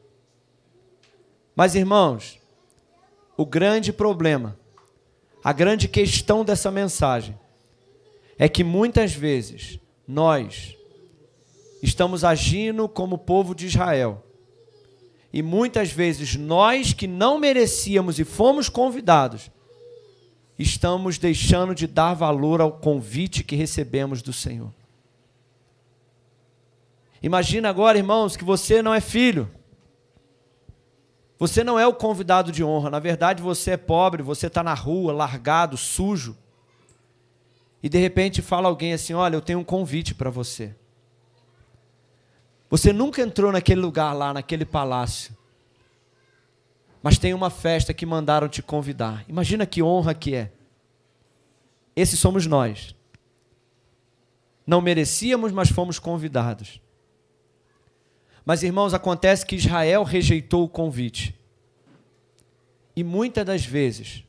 Mas, 1.57 1.75
irmãos, 1.75 2.39
o 3.35 3.47
grande 3.47 3.91
problema, 3.91 4.59
a 5.43 5.55
grande 5.55 5.89
questão 5.89 6.45
dessa 6.45 6.71
mensagem, 6.71 7.37
é 8.39 8.47
que 8.47 8.63
muitas 8.63 9.15
vezes 9.15 9.81
nós 10.07 10.77
estamos 11.83 12.25
agindo 12.25 12.87
como 12.87 13.17
povo 13.17 13.55
de 13.55 13.67
Israel. 13.67 14.23
E 15.33 15.43
muitas 15.43 15.91
vezes 15.91 16.37
nós 16.37 16.93
que 16.93 17.07
não 17.07 17.39
merecíamos 17.39 18.19
e 18.19 18.25
fomos 18.25 18.69
convidados, 18.69 19.51
estamos 20.59 21.17
deixando 21.17 21.75
de 21.75 21.87
dar 21.87 22.13
valor 22.13 22.61
ao 22.61 22.73
convite 22.73 23.43
que 23.43 23.57
recebemos 23.57 24.21
do 24.21 24.33
Senhor. 24.33 24.73
Imagina 27.23 27.71
agora, 27.71 27.97
irmãos, 27.97 28.37
que 28.37 28.45
você 28.45 28.83
não 28.83 28.93
é 28.93 29.01
filho. 29.01 29.51
Você 31.39 31.63
não 31.63 31.79
é 31.79 31.87
o 31.87 31.95
convidado 31.95 32.51
de 32.51 32.65
honra. 32.65 32.91
Na 32.91 32.99
verdade, 32.99 33.43
você 33.43 33.73
é 33.73 33.77
pobre, 33.77 34.23
você 34.23 34.47
está 34.47 34.63
na 34.63 34.75
rua, 34.75 35.13
largado, 35.13 35.77
sujo. 35.77 36.37
E 37.83 37.89
de 37.89 37.99
repente 37.99 38.41
fala 38.41 38.69
alguém 38.69 38.93
assim: 38.93 39.13
Olha, 39.13 39.37
eu 39.37 39.43
tenho 39.43 39.59
um 39.59 39.65
convite 39.65 40.15
para 40.15 40.31
você. 40.31 40.75
Você 42.69 42.93
nunca 42.93 43.23
entrou 43.23 43.53
naquele 43.53 43.81
lugar 43.81 44.13
lá, 44.13 44.33
naquele 44.33 44.65
palácio. 44.65 45.37
Mas 47.03 47.19
tem 47.19 47.33
uma 47.33 47.51
festa 47.51 47.95
que 47.95 48.05
mandaram 48.05 48.49
te 48.49 48.63
convidar. 48.63 49.25
Imagina 49.29 49.65
que 49.65 49.83
honra 49.83 50.15
que 50.15 50.35
é. 50.35 50.53
Esses 51.95 52.19
somos 52.19 52.47
nós. 52.47 52.95
Não 54.67 54.81
merecíamos, 54.81 55.53
mas 55.53 55.71
fomos 55.71 55.99
convidados. 56.01 56.81
Mas, 58.47 58.63
irmãos, 58.63 58.95
acontece 58.95 59.45
que 59.45 59.57
Israel 59.57 60.05
rejeitou 60.05 60.63
o 60.63 60.69
convite. 60.69 61.35
E 62.95 63.03
muitas 63.03 63.45
das 63.45 63.67
vezes, 63.67 64.23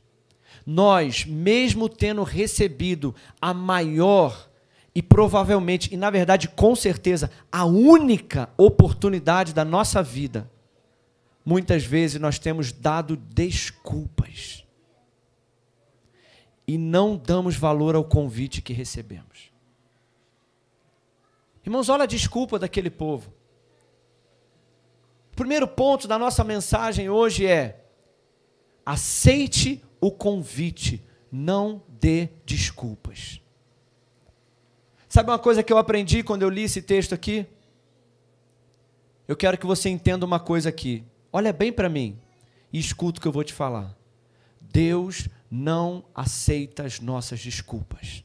nós, 0.66 1.24
mesmo 1.24 1.88
tendo 1.88 2.24
recebido 2.24 3.14
a 3.40 3.54
maior 3.54 4.50
e 4.92 5.00
provavelmente, 5.00 5.94
e 5.94 5.96
na 5.96 6.10
verdade, 6.10 6.48
com 6.48 6.74
certeza, 6.74 7.30
a 7.52 7.64
única 7.64 8.50
oportunidade 8.58 9.54
da 9.54 9.64
nossa 9.64 10.02
vida, 10.02 10.50
muitas 11.44 11.84
vezes 11.84 12.20
nós 12.20 12.40
temos 12.40 12.72
dado 12.72 13.16
desculpas 13.16 14.64
e 16.66 16.76
não 16.76 17.16
damos 17.16 17.54
valor 17.54 17.94
ao 17.94 18.04
convite 18.04 18.60
que 18.60 18.72
recebemos. 18.72 19.52
Irmãos, 21.64 21.88
olha 21.88 22.02
a 22.02 22.06
desculpa 22.06 22.58
daquele 22.58 22.90
povo. 22.90 23.37
Primeiro 25.38 25.68
ponto 25.68 26.08
da 26.08 26.18
nossa 26.18 26.42
mensagem 26.42 27.08
hoje 27.08 27.46
é: 27.46 27.84
aceite 28.84 29.80
o 30.00 30.10
convite, 30.10 31.00
não 31.30 31.80
dê 32.00 32.30
desculpas. 32.44 33.40
Sabe 35.08 35.30
uma 35.30 35.38
coisa 35.38 35.62
que 35.62 35.72
eu 35.72 35.78
aprendi 35.78 36.24
quando 36.24 36.42
eu 36.42 36.48
li 36.48 36.64
esse 36.64 36.82
texto 36.82 37.14
aqui? 37.14 37.46
Eu 39.28 39.36
quero 39.36 39.56
que 39.56 39.64
você 39.64 39.88
entenda 39.88 40.26
uma 40.26 40.40
coisa 40.40 40.70
aqui. 40.70 41.04
Olha 41.32 41.52
bem 41.52 41.72
para 41.72 41.88
mim 41.88 42.18
E 42.72 42.80
escuta 42.80 43.20
o 43.20 43.22
que 43.22 43.28
eu 43.28 43.32
vou 43.32 43.44
te 43.44 43.52
falar. 43.52 43.96
Deus 44.60 45.28
não 45.48 46.04
aceita 46.12 46.82
as 46.82 46.98
nossas 46.98 47.38
desculpas. 47.38 48.24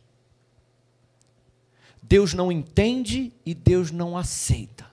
Deus 2.02 2.34
não 2.34 2.52
entende 2.52 3.32
e 3.46 3.54
Deus 3.54 3.92
não 3.92 4.18
aceita. 4.18 4.93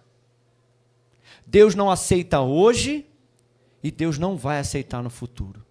Deus 1.50 1.74
não 1.74 1.90
aceita 1.90 2.40
hoje 2.40 3.04
e 3.82 3.90
Deus 3.90 4.18
não 4.18 4.36
vai 4.36 4.60
aceitar 4.60 5.02
no 5.02 5.10
futuro. 5.10 5.66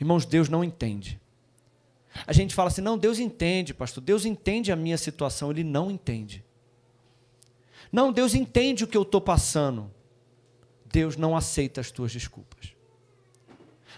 Irmãos, 0.00 0.26
Deus 0.26 0.48
não 0.48 0.64
entende. 0.64 1.20
A 2.26 2.32
gente 2.32 2.56
fala 2.56 2.68
assim: 2.68 2.80
não, 2.80 2.98
Deus 2.98 3.20
entende, 3.20 3.72
pastor. 3.72 4.02
Deus 4.02 4.24
entende 4.24 4.72
a 4.72 4.76
minha 4.76 4.98
situação. 4.98 5.52
Ele 5.52 5.62
não 5.62 5.92
entende. 5.92 6.44
Não, 7.92 8.12
Deus 8.12 8.34
entende 8.34 8.82
o 8.82 8.88
que 8.88 8.96
eu 8.96 9.02
estou 9.02 9.20
passando. 9.20 9.88
Deus 10.86 11.16
não 11.16 11.36
aceita 11.36 11.80
as 11.80 11.92
tuas 11.92 12.10
desculpas. 12.10 12.74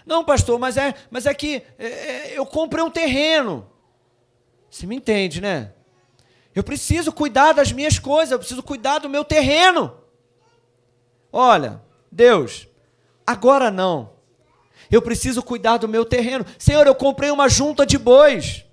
Não, 0.05 0.23
pastor, 0.23 0.59
mas 0.59 0.77
é, 0.77 0.93
mas 1.09 1.25
é 1.25 1.33
que 1.33 1.63
é, 1.79 1.87
é, 1.87 2.37
eu 2.37 2.45
comprei 2.45 2.83
um 2.83 2.91
terreno. 2.91 3.67
Você 4.69 4.85
me 4.85 4.95
entende, 4.95 5.41
né? 5.41 5.73
Eu 6.53 6.63
preciso 6.63 7.11
cuidar 7.11 7.53
das 7.53 7.71
minhas 7.71 7.97
coisas, 7.97 8.31
eu 8.31 8.39
preciso 8.39 8.61
cuidar 8.61 8.99
do 8.99 9.09
meu 9.09 9.23
terreno. 9.23 9.93
Olha, 11.31 11.81
Deus, 12.11 12.67
agora 13.25 13.71
não. 13.71 14.11
Eu 14.91 15.01
preciso 15.01 15.41
cuidar 15.41 15.77
do 15.77 15.87
meu 15.87 16.03
terreno. 16.03 16.45
Senhor, 16.57 16.85
eu 16.85 16.93
comprei 16.93 17.31
uma 17.31 17.47
junta 17.47 17.85
de 17.85 17.97
bois. 17.97 18.65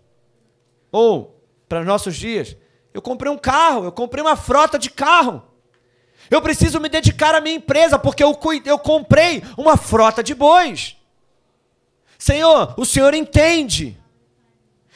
Ou, 0.90 1.40
para 1.68 1.84
nossos 1.84 2.16
dias, 2.16 2.56
eu 2.92 3.00
comprei 3.00 3.30
um 3.30 3.38
carro, 3.38 3.84
eu 3.84 3.92
comprei 3.92 4.22
uma 4.22 4.34
frota 4.34 4.78
de 4.78 4.90
carro. 4.90 5.44
Eu 6.28 6.42
preciso 6.42 6.80
me 6.80 6.88
dedicar 6.88 7.34
à 7.34 7.40
minha 7.40 7.56
empresa, 7.56 7.98
porque 7.98 8.24
eu, 8.24 8.36
eu 8.64 8.78
comprei 8.78 9.42
uma 9.56 9.76
frota 9.76 10.22
de 10.22 10.34
bois. 10.34 10.96
Senhor, 12.18 12.74
o 12.76 12.84
Senhor 12.84 13.14
entende. 13.14 13.96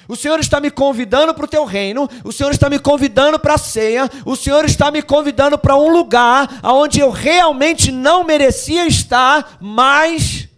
O 0.09 0.17
Senhor 0.17 0.41
está 0.41 0.61
me 0.61 0.71
convidando 0.71 1.35
para 1.35 1.45
o 1.45 1.49
teu 1.49 1.65
reino, 1.65 2.09
o 2.25 2.33
Senhor 2.33 2.51
está 2.51 2.69
me 2.69 2.79
convidando 2.79 3.39
para 3.39 3.55
a 3.55 3.59
ceia, 3.59 4.11
o 4.27 4.35
Senhor 4.37 4.65
está 4.65 4.91
me 4.91 5.03
convidando 5.03 5.59
para 5.59 5.77
um 5.77 5.89
lugar 5.89 6.61
onde 6.65 7.01
eu 7.01 7.11
realmente 7.11 7.93
não 7.93 8.25
merecia 8.25 8.87
estar, 8.87 9.59
mas, 9.61 10.49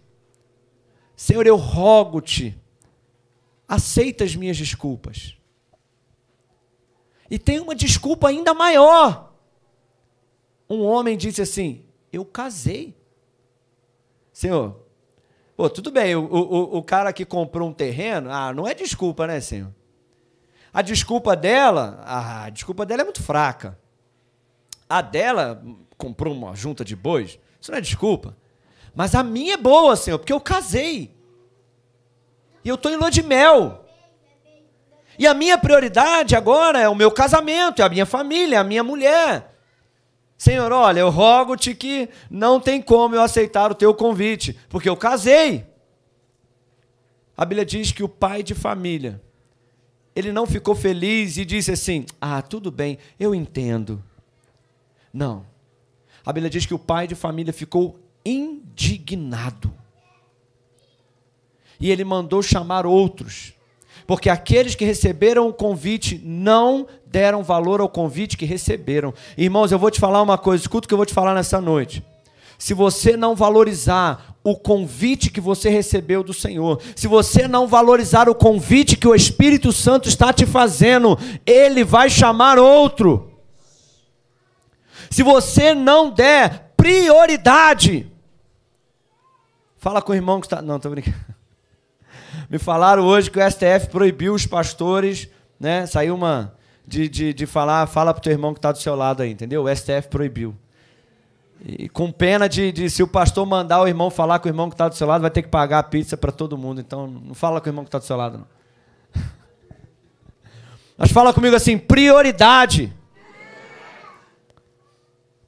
Senhor, 1.15 1.45
eu 1.45 1.55
rogo-te, 1.55 2.57
aceita 3.67 4.23
as 4.23 4.35
minhas 4.35 4.57
desculpas. 4.57 5.35
E 7.29 7.39
tem 7.39 7.59
uma 7.59 7.75
desculpa 7.75 8.29
ainda 8.29 8.53
maior. 8.53 9.33
Um 10.69 10.81
homem 10.81 11.17
disse 11.17 11.41
assim: 11.41 11.85
Eu 12.11 12.23
casei. 12.23 12.95
Senhor, 14.31 14.84
pô, 15.55 15.69
tudo 15.69 15.91
bem, 15.91 16.15
o, 16.15 16.23
o, 16.23 16.77
o 16.77 16.83
cara 16.83 17.13
que 17.13 17.25
comprou 17.25 17.69
um 17.69 17.73
terreno, 17.73 18.31
ah, 18.31 18.53
não 18.53 18.67
é 18.67 18.73
desculpa, 18.73 19.25
né, 19.27 19.39
Senhor? 19.39 19.71
A 20.73 20.81
desculpa 20.81 21.35
dela, 21.35 22.03
a 22.05 22.49
desculpa 22.49 22.85
dela 22.85 23.01
é 23.01 23.05
muito 23.05 23.23
fraca. 23.23 23.79
A 24.89 25.01
dela 25.01 25.63
comprou 25.97 26.33
uma 26.33 26.53
junta 26.53 26.83
de 26.83 26.95
bois, 26.95 27.39
isso 27.61 27.71
não 27.71 27.77
é 27.77 27.81
desculpa. 27.81 28.35
Mas 28.93 29.15
a 29.15 29.23
minha 29.23 29.53
é 29.53 29.57
boa, 29.57 29.95
Senhor, 29.95 30.19
porque 30.19 30.33
eu 30.33 30.41
casei. 30.41 31.15
E 32.63 32.69
eu 32.69 32.75
estou 32.75 32.91
em 32.91 32.97
lua 32.97 33.09
de 33.09 33.23
mel. 33.23 33.85
E 35.17 35.25
a 35.25 35.33
minha 35.33 35.57
prioridade 35.57 36.35
agora 36.35 36.79
é 36.79 36.89
o 36.89 36.95
meu 36.95 37.09
casamento, 37.09 37.81
é 37.81 37.85
a 37.85 37.89
minha 37.89 38.05
família, 38.05 38.57
é 38.57 38.59
a 38.59 38.63
minha 38.63 38.83
mulher. 38.83 39.54
Senhor, 40.37 40.71
olha, 40.71 40.99
eu 40.99 41.09
rogo-te 41.09 41.73
que 41.73 42.09
não 42.29 42.59
tem 42.59 42.81
como 42.81 43.15
eu 43.15 43.21
aceitar 43.21 43.71
o 43.71 43.75
teu 43.75 43.93
convite, 43.93 44.57
porque 44.69 44.89
eu 44.89 44.97
casei. 44.97 45.65
A 47.37 47.45
Bíblia 47.45 47.65
diz 47.65 47.91
que 47.91 48.03
o 48.03 48.09
pai 48.09 48.43
de 48.43 48.53
família, 48.53 49.21
ele 50.15 50.31
não 50.31 50.45
ficou 50.45 50.75
feliz 50.75 51.37
e 51.37 51.45
disse 51.45 51.71
assim: 51.71 52.05
Ah, 52.19 52.41
tudo 52.41 52.71
bem, 52.71 52.97
eu 53.19 53.33
entendo. 53.33 54.03
Não. 55.13 55.45
A 56.25 56.33
Bíblia 56.33 56.49
diz 56.49 56.65
que 56.65 56.73
o 56.73 56.79
pai 56.79 57.07
de 57.07 57.15
família 57.15 57.53
ficou 57.53 57.99
indignado. 58.25 59.73
E 61.79 61.91
ele 61.91 62.03
mandou 62.03 62.41
chamar 62.41 62.85
outros 62.85 63.55
porque 64.07 64.29
aqueles 64.29 64.75
que 64.75 64.85
receberam 64.85 65.47
o 65.47 65.53
convite 65.53 66.21
não 66.23 66.87
deram 67.15 67.43
valor 67.43 67.79
ao 67.79 67.87
convite 67.87 68.35
que 68.35 68.43
receberam. 68.43 69.13
Irmãos, 69.37 69.71
eu 69.71 69.79
vou 69.79 69.89
te 69.89 70.01
falar 70.01 70.21
uma 70.21 70.37
coisa, 70.37 70.63
escuta 70.63 70.85
o 70.85 70.87
que 70.89 70.93
eu 70.93 70.97
vou 70.97 71.05
te 71.05 71.13
falar 71.13 71.33
nessa 71.33 71.61
noite. 71.61 72.03
Se 72.59 72.73
você 72.73 73.15
não 73.15 73.33
valorizar 73.33 74.35
o 74.43 74.53
convite 74.53 75.29
que 75.29 75.39
você 75.39 75.69
recebeu 75.69 76.21
do 76.21 76.33
Senhor, 76.33 76.81
se 76.93 77.07
você 77.07 77.47
não 77.47 77.67
valorizar 77.67 78.27
o 78.27 78.35
convite 78.35 78.97
que 78.97 79.07
o 79.07 79.15
Espírito 79.15 79.71
Santo 79.71 80.09
está 80.09 80.33
te 80.33 80.45
fazendo, 80.45 81.17
ele 81.45 81.85
vai 81.85 82.09
chamar 82.09 82.59
outro. 82.59 83.31
Se 85.09 85.23
você 85.23 85.73
não 85.73 86.11
der 86.11 86.73
prioridade, 86.75 88.11
fala 89.77 90.01
com 90.01 90.11
o 90.11 90.15
irmão 90.15 90.41
que 90.41 90.47
está. 90.47 90.61
Não, 90.61 90.75
estou 90.75 90.91
brincando. 90.91 91.15
Me 92.51 92.59
falaram 92.59 93.05
hoje 93.05 93.31
que 93.31 93.39
o 93.39 93.49
STF 93.49 93.87
proibiu 93.89 94.33
os 94.33 94.45
pastores, 94.45 95.29
né? 95.57 95.85
Saiu 95.85 96.13
uma 96.13 96.54
de, 96.87 97.09
de, 97.09 97.33
de 97.33 97.45
falar, 97.45 97.87
fala 97.87 98.13
pro 98.13 98.21
teu 98.21 98.31
irmão 98.31 98.53
que 98.53 98.59
está 98.59 98.71
do 98.71 98.77
seu 98.77 98.95
lado 98.95 99.23
aí, 99.23 99.31
entendeu? 99.31 99.63
O 99.63 99.75
STF 99.75 100.07
proibiu. 100.09 100.55
E 101.63 101.89
com 101.89 102.11
pena 102.11 102.47
de, 102.47 102.71
de, 102.71 102.89
se 102.89 103.01
o 103.01 103.07
pastor 103.07 103.45
mandar 103.45 103.81
o 103.81 103.87
irmão 103.87 104.11
falar 104.11 104.39
com 104.39 104.47
o 104.47 104.51
irmão 104.51 104.69
que 104.69 104.75
está 104.75 104.87
do 104.87 104.95
seu 104.95 105.07
lado, 105.07 105.21
vai 105.21 105.31
ter 105.31 105.41
que 105.41 105.47
pagar 105.47 105.79
a 105.79 105.83
pizza 105.83 106.15
para 106.15 106.31
todo 106.31 106.57
mundo. 106.57 106.81
Então, 106.81 107.07
não 107.07 107.33
fala 107.33 107.59
com 107.59 107.67
o 107.67 107.69
irmão 107.69 107.83
que 107.83 107.87
está 107.87 107.97
do 107.97 108.05
seu 108.05 108.17
lado, 108.17 108.39
não. 108.39 108.47
Mas 110.97 111.11
fala 111.11 111.33
comigo 111.33 111.55
assim: 111.55 111.77
prioridade. 111.77 112.93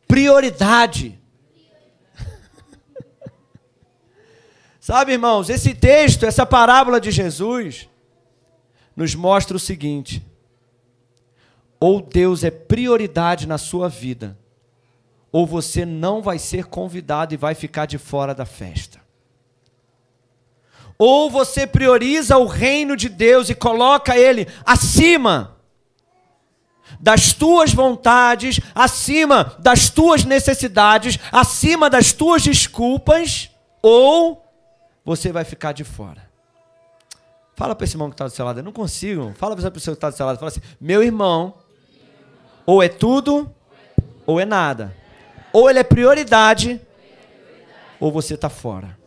Prioridade. 0.08 1.20
Sabe, 4.80 5.12
irmãos, 5.12 5.50
esse 5.50 5.76
texto, 5.76 6.26
essa 6.26 6.46
parábola 6.46 7.00
de 7.00 7.12
Jesus, 7.12 7.90
nos 8.96 9.14
mostra 9.14 9.58
o 9.58 9.60
seguinte: 9.60 10.26
ou 11.80 12.02
Deus 12.02 12.44
é 12.44 12.52
prioridade 12.52 13.48
na 13.48 13.58
sua 13.58 13.88
vida, 13.88 14.38
ou 15.32 15.46
você 15.46 15.86
não 15.86 16.22
vai 16.22 16.40
ser 16.40 16.66
convidado 16.66 17.34
e 17.34 17.38
vai 17.38 17.54
ficar 17.54 17.86
de 17.86 17.98
fora 17.98 18.34
da 18.34 18.46
festa. 18.46 19.00
Ou 20.98 21.30
você 21.30 21.68
prioriza 21.68 22.38
o 22.38 22.48
reino 22.48 22.96
de 22.98 23.08
Deus 23.08 23.50
e 23.50 23.56
coloca 23.56 24.18
ele 24.18 24.48
acima 24.66 25.56
das 27.00 27.34
tuas 27.34 27.72
vontades, 27.72 28.60
acima 28.74 29.56
das 29.60 29.90
tuas 29.90 30.24
necessidades, 30.24 31.20
acima 31.32 31.90
das 31.90 32.12
tuas 32.12 32.42
desculpas, 32.42 33.52
ou 33.82 34.44
você 35.06 35.32
vai 35.32 35.44
ficar 35.44 35.74
de 35.74 35.84
fora. 35.84 36.28
Fala 37.56 37.76
para 37.76 37.86
esse 37.86 37.96
irmão 37.96 38.10
que 38.10 38.16
está 38.16 38.26
do 38.26 38.32
seu 38.32 38.46
lado, 38.46 38.60
eu 38.60 38.64
não 38.64 38.72
consigo. 38.72 39.34
Fala 39.36 39.56
para 39.56 39.64
essa 39.64 39.72
pessoa 39.72 39.96
que 39.96 39.98
está 39.98 40.10
do 40.10 40.16
seu 40.16 40.26
lado, 40.26 40.38
fala 40.38 40.50
assim: 40.50 40.62
meu 40.80 41.04
irmão, 41.04 41.56
ou 42.68 42.84
é 42.84 42.90
tudo, 42.90 43.50
ou 44.26 44.42
é 44.42 44.46
nada. 44.46 44.94
Ou 45.54 45.70
ele 45.70 45.80
é 45.80 45.84
prioridade, 45.84 46.82
ou 47.98 48.12
você 48.12 48.34
está 48.34 48.50
fora. 48.50 49.00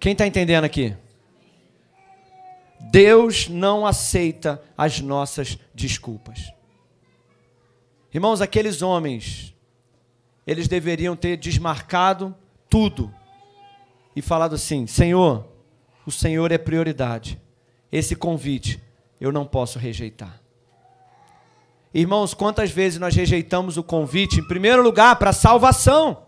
Quem 0.00 0.12
está 0.12 0.26
entendendo 0.26 0.64
aqui? 0.64 0.96
Deus 2.90 3.48
não 3.48 3.86
aceita 3.86 4.60
as 4.76 5.00
nossas 5.00 5.56
desculpas. 5.72 6.52
Irmãos, 8.12 8.40
aqueles 8.40 8.82
homens 8.82 9.54
eles 10.44 10.66
deveriam 10.66 11.14
ter 11.14 11.36
desmarcado 11.36 12.34
tudo 12.68 13.14
e 14.16 14.20
falado 14.20 14.56
assim: 14.56 14.88
Senhor, 14.88 15.46
o 16.04 16.10
Senhor 16.10 16.50
é 16.50 16.58
prioridade. 16.58 17.40
Esse 17.92 18.16
convite 18.16 18.82
eu 19.20 19.30
não 19.30 19.44
posso 19.44 19.78
rejeitar. 19.78 20.40
Irmãos, 21.92 22.34
quantas 22.34 22.70
vezes 22.70 22.98
nós 22.98 23.14
rejeitamos 23.14 23.76
o 23.76 23.82
convite, 23.82 24.40
em 24.40 24.46
primeiro 24.46 24.82
lugar, 24.82 25.16
para 25.16 25.32
salvação? 25.32 26.26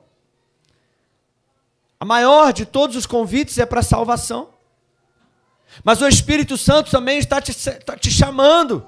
A 1.98 2.04
maior 2.04 2.52
de 2.52 2.66
todos 2.66 2.96
os 2.96 3.06
convites 3.06 3.58
é 3.58 3.64
para 3.64 3.82
salvação. 3.82 4.50
Mas 5.84 6.02
o 6.02 6.08
Espírito 6.08 6.58
Santo 6.58 6.90
também 6.90 7.18
está 7.18 7.40
te, 7.40 7.52
está 7.52 7.96
te 7.96 8.10
chamando 8.10 8.86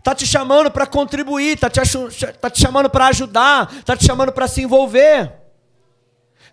Está 0.00 0.14
te 0.14 0.26
chamando 0.26 0.70
para 0.70 0.86
contribuir, 0.86 1.56
está 1.56 1.68
te, 1.68 1.78
tá 2.40 2.48
te 2.48 2.58
chamando 2.58 2.88
para 2.88 3.08
ajudar, 3.08 3.70
está 3.70 3.94
te 3.94 4.06
chamando 4.06 4.32
para 4.32 4.48
se 4.48 4.62
envolver. 4.62 5.30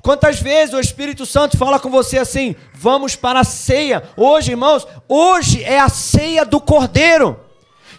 Quantas 0.01 0.39
vezes 0.39 0.73
o 0.73 0.79
Espírito 0.79 1.25
Santo 1.25 1.57
fala 1.57 1.79
com 1.79 1.89
você 1.89 2.17
assim: 2.17 2.55
vamos 2.73 3.15
para 3.15 3.41
a 3.41 3.43
ceia. 3.43 4.03
Hoje, 4.15 4.51
irmãos, 4.51 4.87
hoje 5.07 5.63
é 5.63 5.79
a 5.79 5.89
ceia 5.89 6.45
do 6.45 6.59
Cordeiro. 6.59 7.39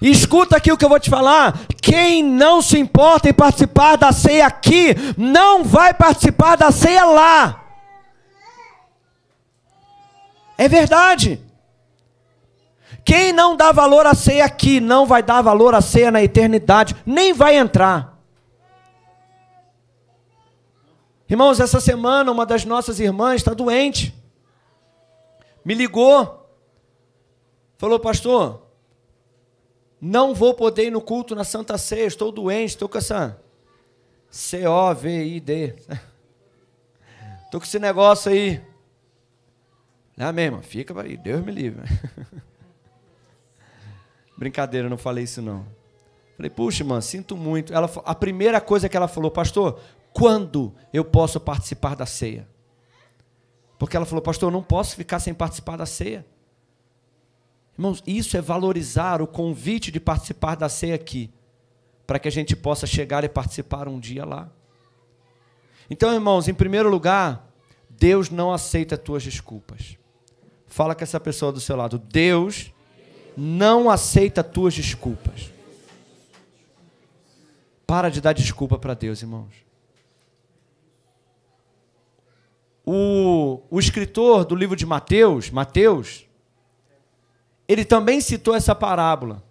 E 0.00 0.10
escuta 0.10 0.56
aqui 0.56 0.70
o 0.70 0.76
que 0.76 0.84
eu 0.84 0.88
vou 0.88 1.00
te 1.00 1.10
falar. 1.10 1.58
Quem 1.82 2.22
não 2.22 2.62
se 2.62 2.78
importa 2.78 3.28
em 3.28 3.34
participar 3.34 3.96
da 3.96 4.12
ceia 4.12 4.46
aqui, 4.46 4.94
não 5.16 5.64
vai 5.64 5.92
participar 5.92 6.56
da 6.56 6.70
ceia 6.70 7.04
lá. 7.04 7.64
É 10.56 10.68
verdade. 10.68 11.40
Quem 13.04 13.32
não 13.32 13.56
dá 13.56 13.72
valor 13.72 14.06
à 14.06 14.14
ceia 14.14 14.44
aqui, 14.44 14.80
não 14.80 15.06
vai 15.06 15.22
dar 15.22 15.40
valor 15.40 15.74
à 15.74 15.80
ceia 15.80 16.10
na 16.10 16.22
eternidade, 16.22 16.94
nem 17.06 17.32
vai 17.32 17.56
entrar. 17.56 18.17
Irmãos, 21.28 21.60
essa 21.60 21.78
semana 21.78 22.32
uma 22.32 22.46
das 22.46 22.64
nossas 22.64 22.98
irmãs 22.98 23.36
está 23.36 23.52
doente. 23.52 24.14
Me 25.62 25.74
ligou. 25.74 26.48
Falou, 27.76 28.00
pastor, 28.00 28.62
não 30.00 30.34
vou 30.34 30.54
poder 30.54 30.86
ir 30.86 30.90
no 30.90 31.00
culto 31.00 31.34
na 31.34 31.44
Santa 31.44 31.76
Ceia, 31.76 32.06
estou 32.06 32.32
doente, 32.32 32.70
estou 32.70 32.88
com 32.88 32.98
essa 32.98 33.38
C-O-V-I-D. 34.30 35.74
Estou 37.44 37.60
com 37.60 37.66
esse 37.66 37.78
negócio 37.78 38.32
aí. 38.32 38.62
Ah, 40.16 40.32
mesmo, 40.32 40.62
fica 40.62 40.98
aí, 41.00 41.16
Deus 41.16 41.44
me 41.44 41.52
livre. 41.52 41.82
Brincadeira, 44.36 44.88
não 44.88 44.96
falei 44.96 45.24
isso 45.24 45.42
não. 45.42 45.66
Falei, 46.36 46.50
puxa, 46.50 46.82
irmã, 46.82 47.00
sinto 47.00 47.36
muito. 47.36 47.74
Ela, 47.74 47.90
a 48.04 48.14
primeira 48.14 48.60
coisa 48.60 48.88
que 48.88 48.96
ela 48.96 49.08
falou, 49.08 49.30
pastor, 49.30 49.80
quando 50.12 50.74
eu 50.92 51.04
posso 51.04 51.38
participar 51.38 51.94
da 51.94 52.06
ceia? 52.06 52.48
Porque 53.78 53.96
ela 53.96 54.06
falou, 54.06 54.20
pastor, 54.20 54.48
eu 54.48 54.52
não 54.52 54.62
posso 54.62 54.96
ficar 54.96 55.20
sem 55.20 55.32
participar 55.32 55.76
da 55.76 55.86
ceia. 55.86 56.26
Irmãos, 57.78 58.02
isso 58.06 58.36
é 58.36 58.40
valorizar 58.40 59.22
o 59.22 59.26
convite 59.26 59.92
de 59.92 60.00
participar 60.00 60.56
da 60.56 60.68
ceia 60.68 60.96
aqui, 60.96 61.30
para 62.06 62.18
que 62.18 62.26
a 62.26 62.30
gente 62.30 62.56
possa 62.56 62.86
chegar 62.86 63.22
e 63.22 63.28
participar 63.28 63.86
um 63.86 64.00
dia 64.00 64.24
lá. 64.24 64.50
Então, 65.88 66.12
irmãos, 66.12 66.48
em 66.48 66.54
primeiro 66.54 66.90
lugar, 66.90 67.48
Deus 67.88 68.30
não 68.30 68.52
aceita 68.52 68.98
tuas 68.98 69.22
desculpas. 69.22 69.96
Fala 70.66 70.94
com 70.94 71.04
essa 71.04 71.20
pessoa 71.20 71.52
do 71.52 71.60
seu 71.60 71.76
lado. 71.76 71.98
Deus 71.98 72.72
não 73.36 73.88
aceita 73.88 74.42
tuas 74.42 74.74
desculpas. 74.74 75.52
Para 77.86 78.10
de 78.10 78.20
dar 78.20 78.32
desculpa 78.32 78.76
para 78.76 78.92
Deus, 78.92 79.22
irmãos. 79.22 79.67
O, 82.90 83.60
o 83.68 83.78
escritor 83.78 84.46
do 84.46 84.54
livro 84.54 84.74
de 84.74 84.86
Mateus, 84.86 85.50
Mateus, 85.50 86.24
ele 87.68 87.84
também 87.84 88.18
citou 88.18 88.54
essa 88.54 88.74
parábola. 88.74 89.44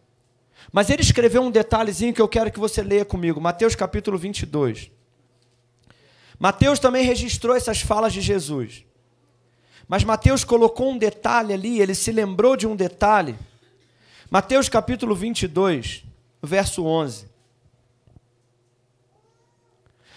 Mas 0.73 0.89
ele 0.89 1.03
escreveu 1.03 1.43
um 1.43 1.51
detalhezinho 1.51 2.15
que 2.15 2.21
eu 2.21 2.27
quero 2.27 2.51
que 2.51 2.59
você 2.59 2.81
leia 2.81 3.05
comigo. 3.05 3.39
Mateus 3.39 3.75
capítulo 3.75 4.17
22. 4.17 4.89
Mateus 6.39 6.79
também 6.79 7.05
registrou 7.05 7.55
essas 7.55 7.79
falas 7.79 8.11
de 8.11 8.21
Jesus. 8.21 8.83
Mas 9.87 10.03
Mateus 10.03 10.43
colocou 10.43 10.89
um 10.89 10.97
detalhe 10.97 11.53
ali, 11.53 11.79
ele 11.79 11.93
se 11.93 12.11
lembrou 12.11 12.57
de 12.57 12.65
um 12.65 12.75
detalhe. 12.75 13.37
Mateus 14.31 14.67
capítulo 14.67 15.13
22, 15.13 16.03
verso 16.41 16.83
11. 16.83 17.27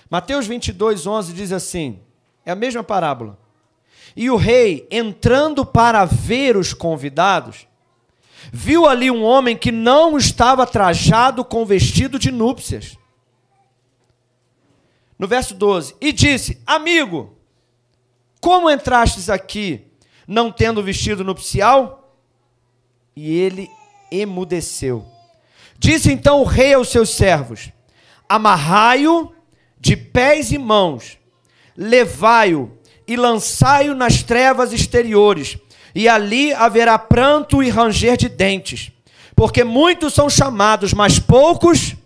Mateus 0.09 0.47
22, 0.47 1.07
11 1.07 1.35
diz 1.35 1.53
assim: 1.53 2.01
é 2.51 2.53
a 2.53 2.57
mesma 2.57 2.83
parábola. 2.83 3.39
E 4.17 4.29
o 4.29 4.37
rei, 4.37 4.87
entrando 4.91 5.65
para 5.65 6.05
ver 6.05 6.57
os 6.57 6.75
convidados, 6.75 7.67
viu 8.53 8.87
ali 8.87 9.11
um 9.11 9.23
homem 9.23 9.57
que 9.57 9.71
não 9.71 10.19
estava 10.19 10.67
trajado 10.67 11.45
com 11.45 11.65
vestido 11.65 12.19
de 12.19 12.31
núpcias. 12.31 12.99
No 15.17 15.29
verso 15.29 15.55
12: 15.55 15.95
E 16.01 16.13
disse: 16.13 16.61
Amigo, 16.67 17.37
como 18.41 18.71
entrastes 18.71 19.31
aqui 19.31 19.87
não 20.27 20.51
tendo 20.51 20.83
vestido 20.83 21.23
nupcial? 21.23 22.19
E 23.15 23.33
ele 23.39 23.69
emudeceu. 24.11 25.07
Disse 25.79 26.13
então 26.13 26.41
o 26.41 26.45
rei 26.45 26.75
aos 26.75 26.89
seus 26.89 27.11
servos: 27.11 27.71
Amarrai-o 28.29 29.33
de 29.79 29.97
pés 29.97 30.51
e 30.51 30.59
mãos, 30.59 31.20
levai-o 31.77 32.71
e 33.07 33.17
lançai-o 33.17 33.95
nas 33.95 34.23
trevas 34.23 34.73
exteriores 34.73 35.59
e 35.95 36.09
ali 36.09 36.53
haverá 36.53 36.99
pranto 36.99 37.63
e 37.63 37.69
ranger 37.69 38.17
de 38.17 38.29
dentes, 38.29 38.93
porque 39.35 39.65
muitos 39.65 40.15
são 40.15 40.29
chamados, 40.29 40.93
mas 40.93 41.19
poucos. 41.19 41.97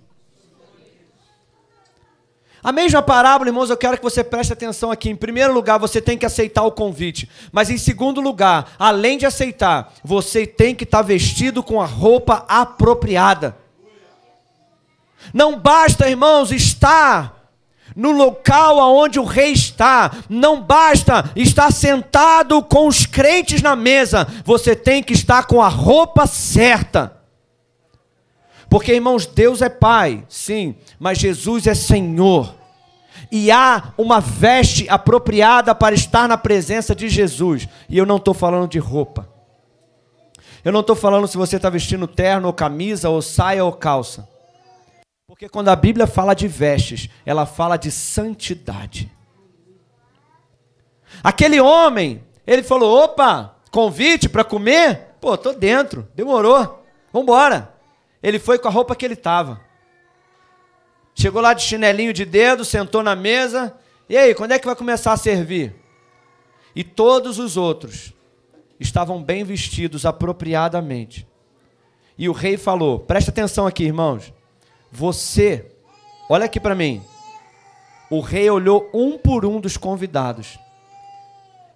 A 2.62 2.72
mesma 2.72 3.02
parábola, 3.02 3.50
irmãos, 3.50 3.68
eu 3.68 3.76
quero 3.76 3.98
que 3.98 4.02
você 4.02 4.24
preste 4.24 4.54
atenção 4.54 4.90
aqui. 4.90 5.10
Em 5.10 5.16
primeiro 5.16 5.52
lugar, 5.52 5.78
você 5.78 6.00
tem 6.00 6.16
que 6.16 6.24
aceitar 6.24 6.62
o 6.62 6.72
convite. 6.72 7.28
Mas 7.52 7.68
em 7.68 7.76
segundo 7.76 8.22
lugar, 8.22 8.72
além 8.78 9.18
de 9.18 9.26
aceitar, 9.26 9.92
você 10.02 10.46
tem 10.46 10.74
que 10.74 10.84
estar 10.84 11.02
vestido 11.02 11.62
com 11.62 11.78
a 11.78 11.84
roupa 11.84 12.46
apropriada. 12.48 13.54
Não 15.34 15.58
basta, 15.58 16.08
irmãos, 16.08 16.50
estar 16.50 17.43
no 17.94 18.10
local 18.12 18.80
aonde 18.80 19.18
o 19.18 19.24
rei 19.24 19.52
está. 19.52 20.10
Não 20.28 20.60
basta 20.60 21.30
estar 21.36 21.72
sentado 21.72 22.62
com 22.62 22.88
os 22.88 23.06
crentes 23.06 23.62
na 23.62 23.76
mesa, 23.76 24.26
você 24.44 24.74
tem 24.74 25.02
que 25.02 25.12
estar 25.12 25.46
com 25.46 25.62
a 25.62 25.68
roupa 25.68 26.26
certa. 26.26 27.16
Porque, 28.68 28.92
irmãos, 28.92 29.26
Deus 29.26 29.62
é 29.62 29.68
Pai, 29.68 30.24
sim, 30.28 30.74
mas 30.98 31.18
Jesus 31.18 31.66
é 31.66 31.74
Senhor. 31.74 32.54
E 33.30 33.50
há 33.50 33.92
uma 33.96 34.20
veste 34.20 34.88
apropriada 34.88 35.74
para 35.74 35.94
estar 35.94 36.28
na 36.28 36.36
presença 36.36 36.94
de 36.94 37.08
Jesus. 37.08 37.68
E 37.88 37.96
eu 37.96 38.06
não 38.06 38.16
estou 38.16 38.34
falando 38.34 38.68
de 38.68 38.78
roupa. 38.78 39.28
Eu 40.64 40.72
não 40.72 40.80
estou 40.80 40.96
falando 40.96 41.28
se 41.28 41.36
você 41.36 41.56
está 41.56 41.68
vestindo 41.68 42.06
terno 42.06 42.48
ou 42.48 42.52
camisa, 42.52 43.10
ou 43.10 43.20
saia 43.20 43.64
ou 43.64 43.72
calça. 43.72 44.28
Porque 45.26 45.48
quando 45.48 45.68
a 45.68 45.76
Bíblia 45.76 46.06
fala 46.06 46.34
de 46.34 46.46
vestes, 46.46 47.08
ela 47.24 47.46
fala 47.46 47.76
de 47.76 47.90
santidade. 47.90 49.10
Aquele 51.22 51.60
homem, 51.60 52.22
ele 52.46 52.62
falou: 52.62 53.04
opa, 53.04 53.56
convite 53.70 54.28
para 54.28 54.44
comer? 54.44 55.14
Pô, 55.20 55.36
tô 55.38 55.54
dentro, 55.54 56.06
demorou, 56.14 56.84
vamos 57.10 57.26
embora. 57.26 57.72
Ele 58.22 58.38
foi 58.38 58.58
com 58.58 58.68
a 58.68 58.70
roupa 58.70 58.94
que 58.94 59.04
ele 59.04 59.14
estava. 59.14 59.60
Chegou 61.14 61.40
lá 61.40 61.54
de 61.54 61.62
chinelinho 61.62 62.12
de 62.12 62.24
dedo, 62.24 62.64
sentou 62.64 63.02
na 63.02 63.16
mesa. 63.16 63.74
E 64.08 64.16
aí, 64.16 64.34
quando 64.34 64.52
é 64.52 64.58
que 64.58 64.66
vai 64.66 64.76
começar 64.76 65.12
a 65.12 65.16
servir? 65.16 65.74
E 66.76 66.84
todos 66.84 67.38
os 67.38 67.56
outros 67.56 68.12
estavam 68.78 69.22
bem 69.22 69.44
vestidos 69.44 70.04
apropriadamente. 70.04 71.26
E 72.18 72.28
o 72.28 72.32
rei 72.32 72.58
falou: 72.58 73.00
presta 73.00 73.30
atenção 73.30 73.66
aqui, 73.66 73.84
irmãos. 73.84 74.32
Você, 74.96 75.72
olha 76.30 76.44
aqui 76.44 76.60
para 76.60 76.72
mim. 76.72 77.02
O 78.08 78.20
rei 78.20 78.48
olhou 78.48 78.88
um 78.94 79.18
por 79.18 79.44
um 79.44 79.60
dos 79.60 79.76
convidados. 79.76 80.56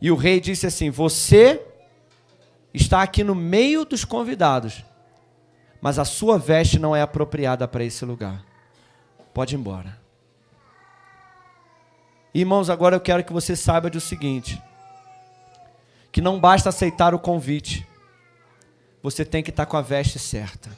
E 0.00 0.08
o 0.08 0.14
rei 0.14 0.38
disse 0.38 0.68
assim: 0.68 0.88
Você 0.88 1.60
está 2.72 3.02
aqui 3.02 3.24
no 3.24 3.34
meio 3.34 3.84
dos 3.84 4.04
convidados, 4.04 4.84
mas 5.80 5.98
a 5.98 6.04
sua 6.04 6.38
veste 6.38 6.78
não 6.78 6.94
é 6.94 7.02
apropriada 7.02 7.66
para 7.66 7.82
esse 7.82 8.04
lugar. 8.04 8.44
Pode 9.34 9.56
ir 9.56 9.58
embora. 9.58 9.98
Irmãos, 12.32 12.70
agora 12.70 12.94
eu 12.94 13.00
quero 13.00 13.24
que 13.24 13.32
você 13.32 13.56
saiba 13.56 13.90
do 13.90 14.00
seguinte: 14.00 14.62
que 16.12 16.20
não 16.20 16.38
basta 16.38 16.68
aceitar 16.68 17.14
o 17.14 17.18
convite, 17.18 17.84
você 19.02 19.24
tem 19.24 19.42
que 19.42 19.50
estar 19.50 19.66
com 19.66 19.76
a 19.76 19.82
veste 19.82 20.20
certa. 20.20 20.70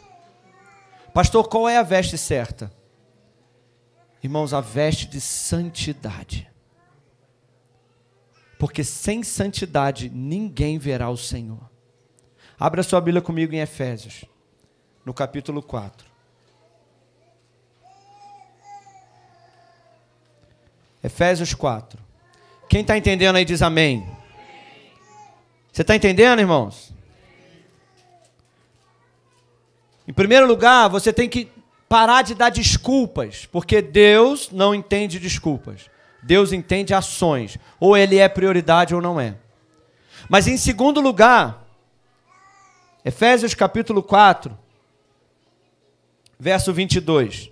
Pastor, 1.13 1.49
qual 1.49 1.69
é 1.69 1.77
a 1.77 1.83
veste 1.83 2.17
certa? 2.17 2.73
Irmãos, 4.23 4.53
a 4.53 4.61
veste 4.61 5.07
de 5.07 5.21
santidade. 5.21 6.51
Porque 8.59 8.85
sem 8.85 9.23
santidade 9.23 10.11
ninguém 10.11 10.79
verá 10.79 11.09
o 11.09 11.17
Senhor. 11.17 11.71
Abra 12.59 12.83
sua 12.83 13.01
Bíblia 13.01 13.23
comigo 13.23 13.55
em 13.55 13.61
Efésios, 13.61 14.25
no 15.05 15.15
capítulo 15.15 15.63
4. 15.63 16.07
Efésios 21.03 21.55
4. 21.55 21.99
Quem 22.69 22.83
está 22.83 22.97
entendendo 22.99 23.37
aí 23.37 23.45
diz 23.45 23.63
amém. 23.63 24.07
Você 25.73 25.81
está 25.81 25.97
entendendo, 25.97 26.41
irmãos? 26.41 26.93
Em 30.11 30.13
primeiro 30.13 30.45
lugar, 30.45 30.89
você 30.89 31.13
tem 31.13 31.29
que 31.29 31.49
parar 31.89 32.23
de 32.23 32.35
dar 32.35 32.49
desculpas, 32.49 33.47
porque 33.47 33.81
Deus 33.81 34.51
não 34.51 34.75
entende 34.75 35.21
desculpas. 35.21 35.89
Deus 36.21 36.53
entende 36.53 36.93
ações. 36.93 37.57
Ou 37.79 37.97
ele 37.97 38.19
é 38.19 38.29
prioridade 38.29 38.93
ou 38.93 39.01
não 39.01 39.21
é. 39.21 39.37
Mas 40.29 40.49
em 40.49 40.57
segundo 40.57 41.01
lugar, 41.01 41.65
Efésios 43.05 43.55
capítulo 43.55 44.03
4, 44.03 44.59
verso 46.41 46.73
22. 46.73 47.49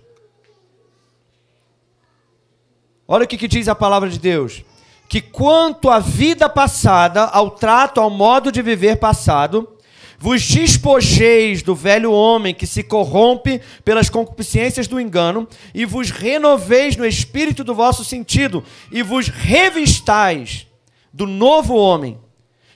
Olha 3.07 3.23
o 3.23 3.27
que, 3.27 3.37
que 3.37 3.47
diz 3.47 3.69
a 3.69 3.73
palavra 3.73 4.09
de 4.09 4.19
Deus. 4.19 4.65
Que 5.07 5.21
quanto 5.21 5.89
à 5.89 5.99
vida 5.99 6.49
passada, 6.49 7.23
ao 7.23 7.51
trato, 7.51 8.01
ao 8.01 8.09
modo 8.09 8.51
de 8.51 8.61
viver 8.61 8.97
passado, 8.97 9.78
vos 10.19 10.45
despojeis 10.45 11.63
do 11.63 11.73
velho 11.73 12.11
homem 12.11 12.53
que 12.53 12.67
se 12.67 12.83
corrompe 12.83 13.61
pelas 13.85 14.09
concupiscências 14.09 14.85
do 14.85 14.99
engano, 14.99 15.47
e 15.73 15.85
vos 15.85 16.11
renoveis 16.11 16.97
no 16.97 17.05
espírito 17.05 17.63
do 17.63 17.73
vosso 17.73 18.03
sentido, 18.03 18.63
e 18.91 19.01
vos 19.01 19.29
revistais 19.29 20.67
do 21.13 21.25
novo 21.25 21.73
homem, 21.75 22.19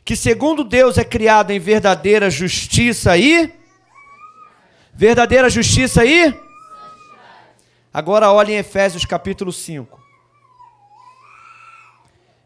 que 0.05 0.15
segundo 0.15 0.63
Deus 0.63 0.97
é 0.97 1.03
criado 1.03 1.51
em 1.51 1.59
verdadeira 1.59 2.29
justiça 2.29 3.17
e. 3.17 3.51
Verdadeira 4.93 5.49
justiça 5.49 6.05
e. 6.05 6.33
Agora 7.93 8.31
olhem 8.31 8.55
em 8.55 8.59
Efésios 8.59 9.05
capítulo 9.05 9.51
5. 9.51 10.01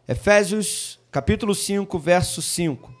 Efésios 0.08 0.98
capítulo 1.10 1.54
5, 1.54 1.98
verso 1.98 2.42
5. 2.42 2.97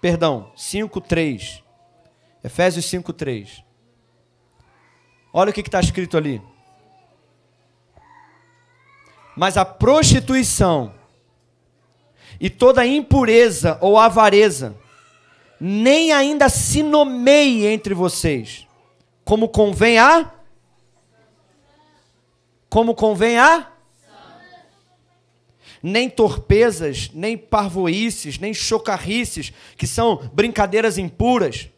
Perdão, 0.00 0.52
5, 0.56 1.00
3. 1.00 1.62
Efésios 2.42 2.84
5, 2.84 3.12
3. 3.12 3.64
Olha 5.32 5.50
o 5.50 5.52
que 5.52 5.60
está 5.60 5.80
escrito 5.80 6.16
ali. 6.16 6.40
Mas 9.36 9.56
a 9.56 9.64
prostituição 9.64 10.94
e 12.40 12.48
toda 12.48 12.86
impureza 12.86 13.78
ou 13.80 13.98
avareza 13.98 14.76
nem 15.60 16.12
ainda 16.12 16.48
se 16.48 16.82
nomeie 16.82 17.66
entre 17.66 17.94
vocês, 17.94 18.66
como 19.24 19.48
convém 19.48 19.98
a 19.98 20.32
como 22.70 22.94
convém 22.94 23.38
a 23.38 23.72
nem 25.82 26.08
torpezas, 26.08 27.10
nem 27.14 27.36
parvoices, 27.36 28.38
nem 28.38 28.52
chocarrices, 28.52 29.52
que 29.76 29.86
são 29.86 30.30
brincadeiras 30.32 30.98
impuras, 30.98 31.68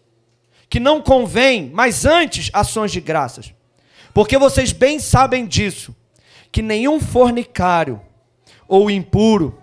que 0.69 0.81
não 0.81 1.03
convém, 1.03 1.71
mas 1.73 2.05
antes 2.05 2.51
ações 2.53 2.93
de 2.93 3.01
graças. 3.01 3.53
Porque 4.15 4.39
vocês 4.39 4.73
bem 4.73 4.99
sabem 4.99 5.47
disso, 5.47 5.95
que 6.51 6.63
nenhum 6.63 7.01
fornicário, 7.01 8.01
ou 8.67 8.91
impuro, 8.91 9.59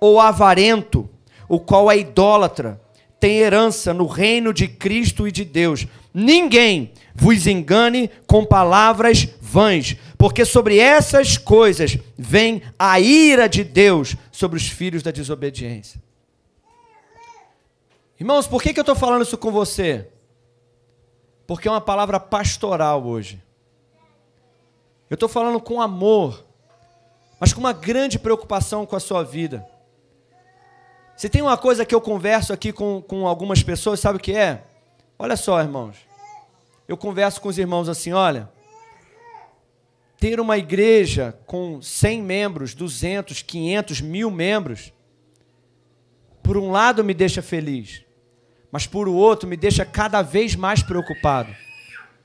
ou 0.00 0.20
avarento, 0.20 1.08
o 1.48 1.58
qual 1.58 1.90
é 1.90 1.98
idólatra, 1.98 2.80
tem 3.20 3.38
herança 3.38 3.92
no 3.92 4.06
reino 4.06 4.52
de 4.52 4.68
Cristo 4.68 5.26
e 5.26 5.32
de 5.32 5.44
Deus. 5.44 5.86
Ninguém 6.14 6.92
vos 7.14 7.46
engane 7.46 8.10
com 8.26 8.44
palavras 8.44 9.28
vãs, 9.40 9.96
porque 10.18 10.44
sobre 10.44 10.80
essas 10.80 11.38
coisas 11.38 11.96
vem 12.18 12.60
a 12.76 12.98
ira 12.98 13.48
de 13.48 13.62
Deus 13.62 14.16
sobre 14.32 14.56
os 14.56 14.68
filhos 14.68 15.00
da 15.00 15.12
desobediência. 15.12 16.02
Irmãos, 18.18 18.48
por 18.48 18.60
que, 18.60 18.74
que 18.74 18.80
eu 18.80 18.82
estou 18.82 18.96
falando 18.96 19.22
isso 19.22 19.38
com 19.38 19.52
você? 19.52 20.08
Porque 21.46 21.68
é 21.68 21.70
uma 21.70 21.80
palavra 21.80 22.18
pastoral 22.18 23.06
hoje. 23.06 23.40
Eu 25.08 25.14
estou 25.14 25.28
falando 25.28 25.60
com 25.60 25.80
amor, 25.80 26.44
mas 27.38 27.52
com 27.52 27.60
uma 27.60 27.72
grande 27.72 28.18
preocupação 28.18 28.84
com 28.84 28.96
a 28.96 29.00
sua 29.00 29.22
vida. 29.22 29.64
Se 31.16 31.28
tem 31.28 31.42
uma 31.42 31.56
coisa 31.56 31.86
que 31.86 31.94
eu 31.94 32.00
converso 32.00 32.52
aqui 32.52 32.72
com, 32.72 33.00
com 33.00 33.26
algumas 33.26 33.62
pessoas, 33.62 34.00
sabe 34.00 34.18
o 34.18 34.20
que 34.20 34.32
é? 34.32 34.64
Olha 35.16 35.36
só, 35.36 35.60
irmãos. 35.60 35.96
Eu 36.88 36.96
converso 36.96 37.40
com 37.40 37.48
os 37.48 37.56
irmãos 37.56 37.88
assim: 37.88 38.12
olha, 38.12 38.50
ter 40.18 40.40
uma 40.40 40.58
igreja 40.58 41.38
com 41.46 41.80
100 41.80 42.22
membros, 42.22 42.74
200, 42.74 43.42
500, 43.42 44.00
mil 44.00 44.30
membros, 44.30 44.92
por 46.42 46.56
um 46.56 46.70
lado 46.70 47.04
me 47.04 47.14
deixa 47.14 47.40
feliz, 47.40 48.02
mas 48.70 48.86
por 48.86 49.08
outro 49.08 49.48
me 49.48 49.56
deixa 49.56 49.84
cada 49.84 50.22
vez 50.22 50.54
mais 50.54 50.82
preocupado. 50.82 51.54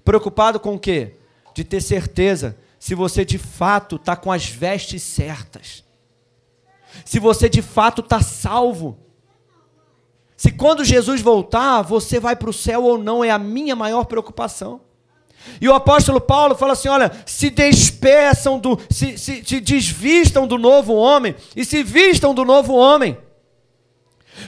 Preocupado 0.03 0.60
com 0.60 0.75
o 0.75 0.79
quê? 0.79 1.15
De 1.53 1.63
ter 1.63 1.82
certeza 1.82 2.58
se 2.79 2.95
você 2.95 3.23
de 3.23 3.38
fato 3.38 3.95
está 3.95 4.15
com 4.15 4.32
as 4.32 4.45
vestes 4.45 5.01
certas 5.03 5.84
se 7.06 7.19
você 7.19 7.49
de 7.49 7.62
fato 7.62 8.01
está 8.01 8.21
salvo. 8.21 8.97
Se 10.36 10.51
quando 10.51 10.84
Jesus 10.84 11.21
voltar, 11.21 11.82
você 11.82 12.19
vai 12.19 12.36
para 12.36 12.49
o 12.49 12.53
céu 12.53 12.84
ou 12.84 12.97
não, 12.97 13.23
é 13.23 13.32
a 13.32 13.39
minha 13.39 13.75
maior 13.75 14.06
preocupação. 14.06 14.82
E 15.60 15.67
o 15.67 15.73
apóstolo 15.73 16.19
Paulo 16.19 16.56
fala 16.56 16.73
assim: 16.73 16.88
olha, 16.88 17.12
se 17.25 17.49
despeçam 17.49 18.60
do, 18.60 18.79
se, 18.89 19.17
se, 19.17 19.43
se 19.43 19.60
desvistam 19.60 20.47
do 20.47 20.58
novo 20.58 20.93
homem 20.93 21.36
e 21.56 21.63
se 21.65 21.84
vistam 21.84 22.34
do 22.34 22.45
novo 22.45 22.73
homem. 22.73 23.17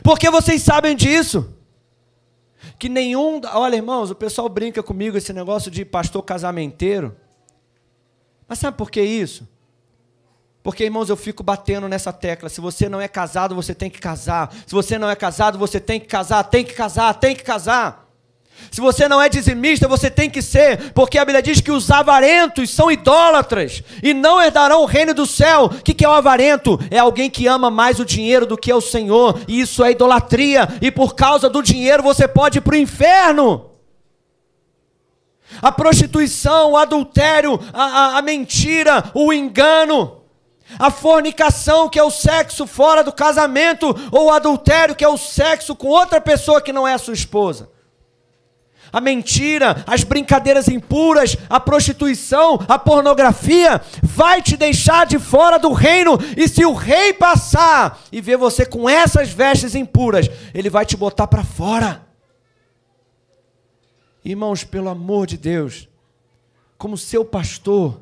Porque 0.04 0.30
vocês 0.30 0.62
sabem 0.62 0.96
disso. 0.96 1.54
Que 2.78 2.90
nenhum. 2.90 3.42
Olha, 3.54 3.76
irmãos, 3.76 4.10
o 4.12 4.16
pessoal 4.16 4.50
brinca 4.50 4.82
comigo 4.84 5.18
esse 5.18 5.32
negócio 5.32 5.70
de 5.72 5.86
pastor 5.86 6.24
casamenteiro. 6.24 7.16
Mas 8.48 8.60
sabe 8.60 8.78
por 8.78 8.92
que 8.92 9.02
isso? 9.02 9.48
Porque, 10.62 10.84
irmãos, 10.84 11.10
eu 11.10 11.16
fico 11.16 11.44
batendo 11.44 11.88
nessa 11.88 12.12
tecla. 12.12 12.50
Se 12.50 12.60
você 12.60 12.90
não 12.90 13.00
é 13.00 13.08
casado, 13.08 13.54
você 13.54 13.76
tem 13.76 13.90
que 13.90 14.00
casar. 14.00 14.52
Se 14.66 14.74
você 14.74 14.98
não 14.98 15.10
é 15.10 15.16
casado, 15.16 15.60
você 15.60 15.80
tem 15.80 16.00
que 16.00 16.08
casar, 16.08 16.44
tem 16.44 16.66
que 16.66 16.74
casar, 16.74 17.14
tem 17.14 17.36
que 17.36 17.44
casar. 17.44 18.05
Se 18.72 18.82
você 18.82 19.08
não 19.08 19.22
é 19.22 19.30
dizimista, 19.30 19.88
você 19.88 20.10
tem 20.10 20.30
que 20.30 20.42
ser, 20.42 20.92
porque 20.94 21.18
a 21.18 21.26
Bíblia 21.26 21.42
diz 21.42 21.62
que 21.62 21.72
os 21.72 21.90
avarentos 21.90 22.70
são 22.70 22.92
idólatras 22.92 23.84
e 24.04 24.14
não 24.14 24.42
herdarão 24.42 24.82
o 24.82 24.86
reino 24.86 25.14
do 25.14 25.26
céu. 25.26 25.66
O 25.66 25.70
que 25.70 26.04
é 26.04 26.10
o 26.10 26.12
avarento? 26.12 26.80
É 26.92 27.00
alguém 27.00 27.30
que 27.30 27.48
ama 27.48 27.70
mais 27.70 28.00
o 28.00 28.06
dinheiro 28.06 28.46
do 28.46 28.58
que 28.58 28.74
o 28.74 28.82
Senhor, 28.82 29.40
e 29.48 29.62
isso 29.62 29.84
é 29.84 29.92
idolatria, 29.92 30.68
e 30.82 30.92
por 30.92 31.16
causa 31.16 31.50
do 31.50 31.62
dinheiro 31.62 32.04
você 32.04 32.28
pode 32.28 32.58
ir 32.58 32.62
para 32.62 32.76
o 32.76 32.78
inferno. 32.78 33.72
A 35.62 35.72
prostituição, 35.72 36.72
o 36.72 36.78
adultério, 36.78 37.60
a, 37.72 37.84
a, 37.84 38.18
a 38.18 38.22
mentira, 38.22 39.12
o 39.14 39.32
engano 39.32 40.26
a 40.80 40.90
fornicação, 40.90 41.88
que 41.88 42.00
é 42.00 42.04
o 42.04 42.12
sexo 42.12 42.66
fora 42.66 43.04
do 43.04 43.14
casamento, 43.14 43.96
ou 44.12 44.26
o 44.26 44.32
adultério, 44.32 44.96
que 44.96 45.04
é 45.04 45.08
o 45.08 45.18
sexo 45.18 45.76
com 45.76 45.88
outra 45.88 46.20
pessoa 46.20 46.62
que 46.62 46.74
não 46.74 46.88
é 46.88 46.98
sua 46.98 47.14
esposa. 47.14 47.70
A 48.92 49.02
mentira, 49.02 49.84
as 49.86 50.04
brincadeiras 50.04 50.68
impuras, 50.68 51.38
a 51.50 51.60
prostituição, 51.60 52.60
a 52.68 52.80
pornografia, 52.80 53.82
vai 54.04 54.42
te 54.42 54.56
deixar 54.56 55.06
de 55.06 55.20
fora 55.20 55.58
do 55.58 55.74
reino. 55.74 56.18
E 56.38 56.48
se 56.48 56.66
o 56.66 56.74
rei 56.74 57.14
passar 57.14 58.00
e 58.12 58.22
ver 58.22 58.38
você 58.38 58.66
com 58.66 58.90
essas 58.90 59.30
vestes 59.30 59.76
impuras, 59.76 60.30
ele 60.54 60.70
vai 60.70 60.86
te 60.86 60.96
botar 60.96 61.28
para 61.28 61.44
fora. 61.44 62.06
Irmãos, 64.24 64.64
pelo 64.64 64.90
amor 64.90 65.28
de 65.28 65.38
Deus, 65.38 65.88
como 66.78 66.98
seu 66.98 67.24
pastor, 67.24 68.00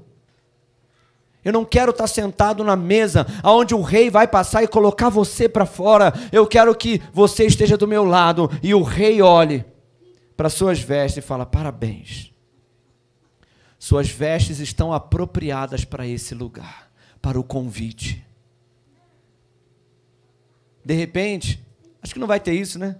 eu 1.43 1.51
não 1.51 1.65
quero 1.65 1.91
estar 1.91 2.07
sentado 2.07 2.63
na 2.63 2.75
mesa 2.75 3.27
onde 3.43 3.75
o 3.75 3.81
rei 3.81 4.09
vai 4.09 4.27
passar 4.27 4.63
e 4.63 4.67
colocar 4.67 5.09
você 5.09 5.49
para 5.49 5.65
fora. 5.65 6.13
Eu 6.31 6.47
quero 6.47 6.73
que 6.73 7.01
você 7.11 7.45
esteja 7.45 7.75
do 7.75 7.87
meu 7.87 8.05
lado 8.05 8.49
e 8.61 8.73
o 8.73 8.81
rei 8.81 9.21
olhe 9.21 9.65
para 10.35 10.49
suas 10.49 10.79
vestes 10.79 11.23
e 11.23 11.27
fala: 11.27 11.45
"Parabéns. 11.45 12.33
Suas 13.77 14.09
vestes 14.09 14.59
estão 14.59 14.93
apropriadas 14.93 15.83
para 15.83 16.07
esse 16.07 16.33
lugar, 16.33 16.91
para 17.21 17.39
o 17.39 17.43
convite." 17.43 18.25
De 20.85 20.93
repente, 20.93 21.65
acho 22.01 22.13
que 22.13 22.19
não 22.19 22.27
vai 22.27 22.39
ter 22.39 22.53
isso, 22.53 22.77
né? 22.77 22.97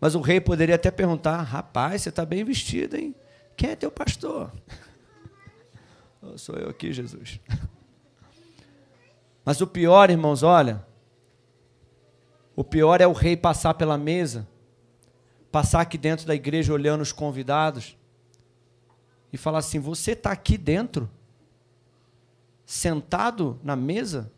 Mas 0.00 0.14
o 0.14 0.20
rei 0.20 0.40
poderia 0.40 0.74
até 0.74 0.90
perguntar: 0.90 1.42
"Rapaz, 1.42 2.02
você 2.02 2.08
está 2.08 2.24
bem 2.24 2.44
vestido, 2.44 2.96
hein? 2.96 3.14
Quem 3.56 3.70
é 3.70 3.76
teu 3.76 3.90
pastor?" 3.90 4.52
Oh, 6.24 6.38
sou 6.38 6.54
eu 6.54 6.70
aqui, 6.70 6.92
Jesus. 6.92 7.40
Mas 9.44 9.60
o 9.60 9.66
pior, 9.66 10.08
irmãos, 10.08 10.44
olha. 10.44 10.86
O 12.54 12.62
pior 12.62 13.00
é 13.00 13.06
o 13.06 13.12
rei 13.12 13.36
passar 13.36 13.74
pela 13.74 13.98
mesa, 13.98 14.46
passar 15.52 15.82
aqui 15.82 15.98
dentro 15.98 16.26
da 16.26 16.34
igreja 16.34 16.72
olhando 16.72 17.02
os 17.02 17.12
convidados 17.12 17.96
e 19.30 19.36
falar 19.36 19.58
assim: 19.58 19.78
Você 19.78 20.12
está 20.12 20.32
aqui 20.32 20.56
dentro, 20.56 21.08
sentado 22.64 23.60
na 23.62 23.76
mesa, 23.76 24.32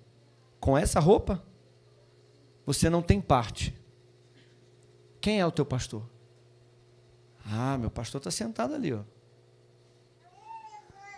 com 0.59 0.77
essa 0.77 0.98
roupa? 0.98 1.42
Você 2.66 2.90
não 2.90 3.00
tem 3.00 3.20
parte. 3.20 3.72
Quem 5.20 5.40
é 5.40 5.46
o 5.46 5.53
teu 5.53 5.64
pastor? 5.64 6.03
Ah, 7.46 7.79
meu 7.79 7.90
pastor 7.90 8.18
está 8.18 8.31
sentado 8.31 8.74
ali, 8.74 8.92
ó. 8.92 9.00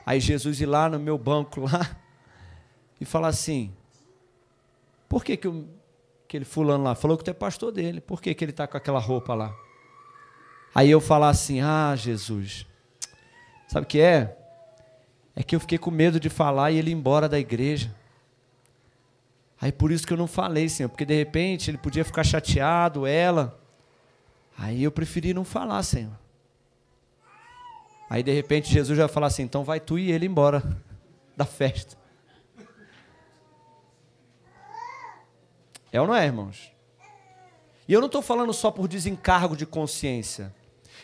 Aí 0.04 0.20
Jesus 0.20 0.60
ir 0.60 0.66
lá 0.66 0.88
no 0.88 1.00
meu 1.00 1.16
banco 1.16 1.60
lá 1.60 1.96
e 3.00 3.04
falar 3.06 3.28
assim: 3.28 3.74
por 5.08 5.24
que, 5.24 5.38
que 5.38 5.48
o, 5.48 5.66
aquele 6.24 6.44
fulano 6.44 6.84
lá 6.84 6.94
falou 6.94 7.16
que 7.16 7.24
tu 7.24 7.30
é 7.30 7.34
pastor 7.34 7.72
dele? 7.72 8.00
Por 8.00 8.20
que, 8.20 8.34
que 8.34 8.44
ele 8.44 8.50
está 8.50 8.66
com 8.66 8.76
aquela 8.76 9.00
roupa 9.00 9.34
lá? 9.34 9.65
Aí 10.76 10.90
eu 10.90 11.00
falar 11.00 11.30
assim: 11.30 11.62
Ah, 11.62 11.94
Jesus, 11.96 12.66
sabe 13.66 13.86
o 13.86 13.88
que 13.88 13.98
é? 13.98 14.36
É 15.34 15.42
que 15.42 15.56
eu 15.56 15.60
fiquei 15.60 15.78
com 15.78 15.90
medo 15.90 16.20
de 16.20 16.28
falar 16.28 16.70
e 16.70 16.76
ele 16.76 16.90
ir 16.90 16.92
embora 16.92 17.30
da 17.30 17.38
igreja. 17.38 17.94
Aí 19.58 19.72
por 19.72 19.90
isso 19.90 20.06
que 20.06 20.12
eu 20.12 20.18
não 20.18 20.26
falei, 20.26 20.68
Senhor, 20.68 20.90
porque 20.90 21.06
de 21.06 21.14
repente 21.14 21.70
ele 21.70 21.78
podia 21.78 22.04
ficar 22.04 22.24
chateado, 22.24 23.06
ela. 23.06 23.58
Aí 24.58 24.82
eu 24.82 24.92
preferi 24.92 25.32
não 25.32 25.46
falar, 25.46 25.82
Senhor. 25.82 26.12
Aí 28.10 28.22
de 28.22 28.32
repente 28.34 28.70
Jesus 28.70 28.98
vai 28.98 29.08
falar 29.08 29.28
assim: 29.28 29.44
então 29.44 29.64
vai 29.64 29.80
tu 29.80 29.98
e 29.98 30.12
ele 30.12 30.26
embora 30.26 30.62
da 31.34 31.46
festa. 31.46 31.96
É 35.90 35.98
ou 35.98 36.06
não 36.06 36.14
é, 36.14 36.26
irmãos? 36.26 36.70
E 37.88 37.94
eu 37.94 38.00
não 38.00 38.08
estou 38.08 38.20
falando 38.20 38.52
só 38.52 38.70
por 38.70 38.86
desencargo 38.86 39.56
de 39.56 39.64
consciência. 39.64 40.54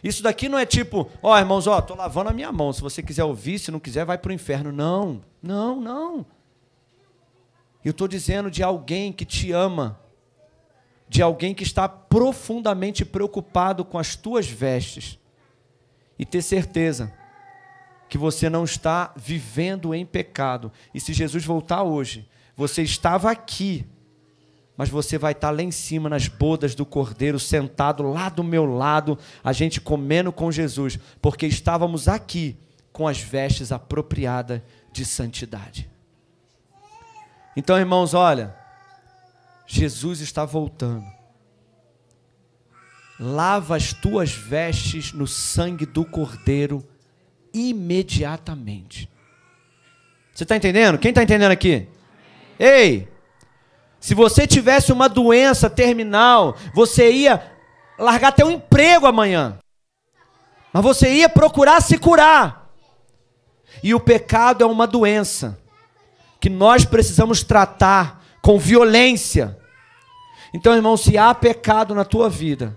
Isso 0.03 0.23
daqui 0.23 0.49
não 0.49 0.59
é 0.59 0.67
tipo, 0.67 1.09
ó, 1.23 1.33
oh, 1.33 1.39
irmãos, 1.39 1.67
ó, 1.67 1.79
estou 1.79 1.97
lavando 1.97 2.31
a 2.31 2.33
minha 2.33 2.51
mão. 2.51 2.73
Se 2.73 2.81
você 2.81 3.03
quiser 3.03 3.25
ouvir, 3.25 3.59
se 3.59 3.71
não 3.71 3.79
quiser, 3.79 4.05
vai 4.05 4.19
para 4.19 4.31
o 4.31 4.33
inferno. 4.35 4.73
Não, 4.73 5.23
não, 5.41 5.81
não. 5.81 6.27
Eu 7.85 7.93
estou 7.93 8.09
dizendo 8.09 8.51
de 8.51 8.63
alguém 8.63 9.13
que 9.13 9.25
te 9.25 9.53
ama, 9.53 10.01
de 11.09 11.23
alguém 11.23 11.55
que 11.55 11.63
está 11.63 11.89
profundamente 11.89 13.05
preocupado 13.05 13.85
com 13.85 13.99
as 13.99 14.17
tuas 14.17 14.47
vestes. 14.47 15.19
E 16.19 16.27
ter 16.27 16.43
certeza 16.43 17.13
que 18.09 18.19
você 18.19 18.51
não 18.51 18.65
está 18.65 19.13
vivendo 19.17 19.95
em 19.95 20.05
pecado. 20.05 20.73
E 20.93 21.01
se 21.01 21.13
Jesus 21.13 21.45
voltar 21.45 21.83
hoje, 21.83 22.29
você 22.57 22.83
estava 22.83 23.31
aqui 23.31 23.87
mas 24.77 24.89
você 24.89 25.19
vai 25.19 25.33
estar 25.33 25.51
lá 25.51 25.63
em 25.63 25.71
cima 25.71 26.09
nas 26.09 26.29
bodas 26.29 26.75
do 26.75 26.87
Cordeiro, 26.87 27.39
sentado 27.39 28.03
lá 28.03 28.29
do 28.29 28.43
meu 28.43 28.65
lado, 28.65 29.19
a 29.45 29.53
gente 29.53 29.81
comendo 29.81 30.33
com 30.33 30.51
Jesus, 30.51 30.99
porque 31.21 31.47
estávamos 31.47 32.09
aqui 32.09 32.57
com 32.93 33.07
as 33.07 33.19
vestes 33.19 33.71
apropriadas 33.71 34.63
de 34.93 35.05
santidade. 35.05 35.91
Então, 37.57 37.79
irmãos, 37.79 38.15
olha, 38.15 38.55
Jesus 39.67 40.21
está 40.21 40.45
voltando. 40.45 41.05
Lava 43.21 43.77
as 43.77 43.93
tuas 43.93 44.33
vestes 44.33 45.13
no 45.13 45.27
sangue 45.27 45.87
do 45.87 46.05
Cordeiro 46.05 46.87
imediatamente. 47.53 49.09
Você 50.35 50.45
está 50.45 50.57
entendendo? 50.57 50.99
Quem 50.99 51.11
está 51.11 51.23
entendendo 51.23 51.53
aqui? 51.53 51.87
Ei, 52.59 53.12
se 54.03 54.17
você 54.17 54.49
tivesse 54.49 54.93
uma 54.93 55.09
doença 55.09 55.71
terminal, 55.71 56.57
você 56.75 57.09
ia 57.13 57.41
largar 57.97 58.31
até 58.31 58.45
um 58.45 58.51
emprego 58.51 59.07
amanhã. 59.07 59.61
Mas 60.73 60.83
você 60.83 61.09
ia 61.15 61.29
procurar 61.29 61.81
se 61.81 61.97
curar. 61.97 62.69
E 63.81 63.95
o 63.95 64.01
pecado 64.01 64.65
é 64.65 64.67
uma 64.67 64.89
doença 64.89 65.57
que 66.41 66.51
nós 66.51 66.85
precisamos 66.85 67.45
tratar 67.45 68.25
com 68.43 68.59
violência. 68.59 69.57
Então, 70.53 70.75
irmão, 70.75 70.97
se 70.97 71.17
há 71.17 71.33
pecado 71.33 71.95
na 71.95 72.05
tua 72.05 72.29
vida, 72.29 72.77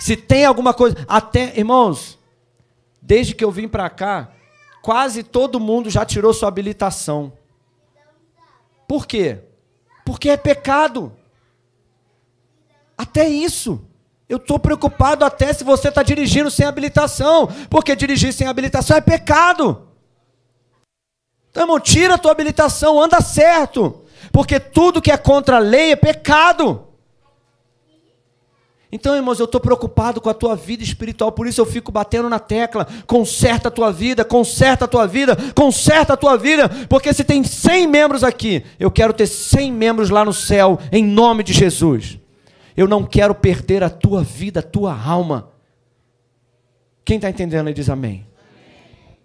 se 0.00 0.16
tem 0.16 0.46
alguma 0.46 0.72
coisa, 0.72 0.96
até, 1.06 1.52
irmãos, 1.54 2.18
desde 3.00 3.34
que 3.34 3.44
eu 3.44 3.50
vim 3.50 3.68
para 3.68 3.90
cá, 3.90 4.32
quase 4.80 5.22
todo 5.22 5.60
mundo 5.60 5.90
já 5.90 6.06
tirou 6.06 6.32
sua 6.32 6.48
habilitação. 6.48 7.30
Por 8.88 9.06
quê? 9.06 9.51
Porque 10.12 10.28
é 10.28 10.36
pecado. 10.36 11.10
Até 12.98 13.26
isso. 13.26 13.82
Eu 14.28 14.36
estou 14.36 14.58
preocupado 14.58 15.24
até 15.24 15.50
se 15.54 15.64
você 15.64 15.88
está 15.88 16.02
dirigindo 16.02 16.50
sem 16.50 16.66
habilitação. 16.66 17.48
Porque 17.70 17.96
dirigir 17.96 18.30
sem 18.34 18.46
habilitação 18.46 18.94
é 18.94 19.00
pecado. 19.00 19.88
Então, 21.50 21.62
irmão, 21.62 21.80
tira 21.80 22.16
a 22.16 22.18
tua 22.18 22.30
habilitação, 22.30 23.02
anda 23.02 23.22
certo. 23.22 24.04
Porque 24.30 24.60
tudo 24.60 25.00
que 25.00 25.10
é 25.10 25.16
contra 25.16 25.56
a 25.56 25.60
lei 25.60 25.92
é 25.92 25.96
pecado. 25.96 26.86
Então, 28.94 29.16
irmãos, 29.16 29.40
eu 29.40 29.46
estou 29.46 29.58
preocupado 29.58 30.20
com 30.20 30.28
a 30.28 30.34
tua 30.34 30.54
vida 30.54 30.82
espiritual, 30.82 31.32
por 31.32 31.46
isso 31.46 31.58
eu 31.58 31.64
fico 31.64 31.90
batendo 31.90 32.28
na 32.28 32.38
tecla. 32.38 32.86
Conserta 33.06 33.68
a 33.68 33.70
tua 33.70 33.90
vida, 33.90 34.22
conserta 34.22 34.84
a 34.84 34.88
tua 34.88 35.06
vida, 35.06 35.34
conserta 35.54 36.12
a 36.12 36.16
tua 36.16 36.36
vida, 36.36 36.68
porque 36.90 37.10
se 37.14 37.24
tem 37.24 37.42
100 37.42 37.86
membros 37.86 38.22
aqui, 38.22 38.62
eu 38.78 38.90
quero 38.90 39.14
ter 39.14 39.26
100 39.26 39.72
membros 39.72 40.10
lá 40.10 40.26
no 40.26 40.32
céu, 40.32 40.78
em 40.92 41.02
nome 41.02 41.42
de 41.42 41.54
Jesus. 41.54 42.18
Eu 42.76 42.86
não 42.86 43.02
quero 43.02 43.34
perder 43.34 43.82
a 43.82 43.88
tua 43.88 44.22
vida, 44.22 44.60
a 44.60 44.62
tua 44.62 44.94
alma. 44.94 45.50
Quem 47.02 47.16
está 47.16 47.30
entendendo 47.30 47.68
aí 47.68 47.74
diz 47.74 47.88
amém. 47.88 48.10
amém. 48.10 48.26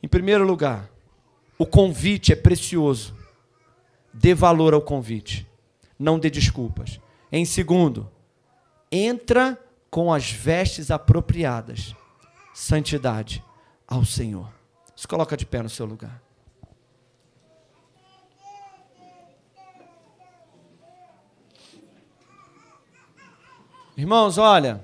Em 0.01 0.07
primeiro 0.07 0.45
lugar, 0.45 0.89
o 1.57 1.65
convite 1.65 2.31
é 2.31 2.35
precioso. 2.37 3.13
Dê 4.13 4.33
valor 4.33 4.73
ao 4.73 4.81
convite. 4.81 5.45
Não 5.99 6.17
dê 6.17 6.29
desculpas. 6.29 7.01
Em 7.29 7.43
segundo, 7.43 8.09
entra 8.91 9.57
com 9.89 10.13
as 10.13 10.31
vestes 10.31 10.91
apropriadas. 10.91 11.95
Santidade 12.53 13.43
ao 13.87 14.03
Senhor. 14.03 14.51
Se 14.95 15.07
coloca 15.07 15.37
de 15.37 15.45
pé 15.45 15.61
no 15.61 15.69
seu 15.69 15.85
lugar. 15.85 16.21
Irmãos, 23.95 24.37
olha. 24.37 24.83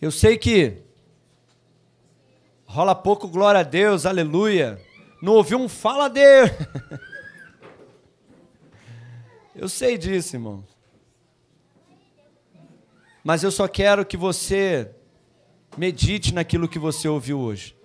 Eu 0.00 0.10
sei 0.10 0.38
que 0.38 0.82
rola 2.66 2.94
pouco 2.94 3.28
glória 3.28 3.60
a 3.60 3.64
Deus, 3.64 4.04
aleluia. 4.04 4.80
Não 5.22 5.34
ouviu 5.34 5.58
um 5.58 5.68
fala 5.68 6.06
a 6.06 6.08
Deus. 6.08 6.50
Eu 9.54 9.68
sei 9.68 9.98
disso, 9.98 10.36
irmãos. 10.36 10.77
Mas 13.28 13.42
eu 13.42 13.50
só 13.50 13.68
quero 13.68 14.06
que 14.06 14.16
você 14.16 14.90
medite 15.76 16.32
naquilo 16.32 16.66
que 16.66 16.78
você 16.78 17.06
ouviu 17.06 17.38
hoje. 17.38 17.76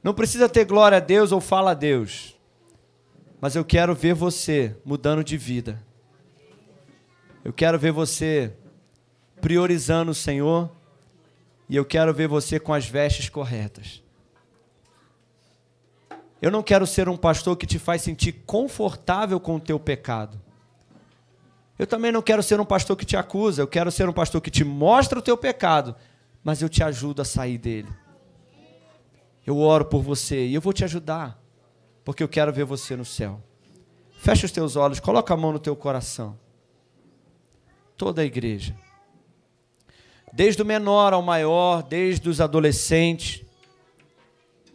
Não 0.00 0.14
precisa 0.14 0.48
ter 0.48 0.64
glória 0.64 0.98
a 0.98 1.00
Deus 1.00 1.32
ou 1.32 1.40
fala 1.40 1.72
a 1.72 1.74
Deus. 1.74 2.36
Mas 3.40 3.56
eu 3.56 3.64
quero 3.64 3.96
ver 3.96 4.14
você 4.14 4.76
mudando 4.84 5.24
de 5.24 5.36
vida. 5.36 5.82
Eu 7.44 7.52
quero 7.52 7.76
ver 7.80 7.90
você 7.90 8.54
priorizando 9.40 10.12
o 10.12 10.14
Senhor. 10.14 10.70
E 11.68 11.74
eu 11.74 11.84
quero 11.84 12.14
ver 12.14 12.28
você 12.28 12.60
com 12.60 12.72
as 12.72 12.86
vestes 12.86 13.28
corretas. 13.28 14.04
Eu 16.40 16.52
não 16.52 16.62
quero 16.62 16.86
ser 16.86 17.08
um 17.08 17.16
pastor 17.16 17.56
que 17.56 17.66
te 17.66 17.80
faz 17.80 18.02
sentir 18.02 18.44
confortável 18.46 19.40
com 19.40 19.56
o 19.56 19.60
teu 19.60 19.80
pecado. 19.80 20.45
Eu 21.78 21.86
também 21.86 22.10
não 22.10 22.22
quero 22.22 22.42
ser 22.42 22.58
um 22.58 22.64
pastor 22.64 22.96
que 22.96 23.04
te 23.04 23.16
acusa, 23.16 23.60
eu 23.60 23.68
quero 23.68 23.90
ser 23.90 24.08
um 24.08 24.12
pastor 24.12 24.40
que 24.40 24.50
te 24.50 24.64
mostra 24.64 25.18
o 25.18 25.22
teu 25.22 25.36
pecado, 25.36 25.94
mas 26.42 26.62
eu 26.62 26.68
te 26.68 26.82
ajudo 26.82 27.20
a 27.20 27.24
sair 27.24 27.58
dele. 27.58 27.88
Eu 29.46 29.58
oro 29.58 29.84
por 29.84 30.02
você 30.02 30.46
e 30.46 30.54
eu 30.54 30.60
vou 30.60 30.72
te 30.72 30.84
ajudar, 30.84 31.40
porque 32.04 32.22
eu 32.22 32.28
quero 32.28 32.52
ver 32.52 32.64
você 32.64 32.96
no 32.96 33.04
céu. 33.04 33.42
Fecha 34.18 34.46
os 34.46 34.52
teus 34.52 34.74
olhos, 34.74 34.98
coloca 35.00 35.34
a 35.34 35.36
mão 35.36 35.52
no 35.52 35.58
teu 35.58 35.76
coração. 35.76 36.38
Toda 37.96 38.22
a 38.22 38.24
igreja. 38.24 38.74
Desde 40.32 40.62
o 40.62 40.66
menor 40.66 41.12
ao 41.12 41.22
maior, 41.22 41.82
desde 41.82 42.28
os 42.28 42.40
adolescentes 42.40 43.44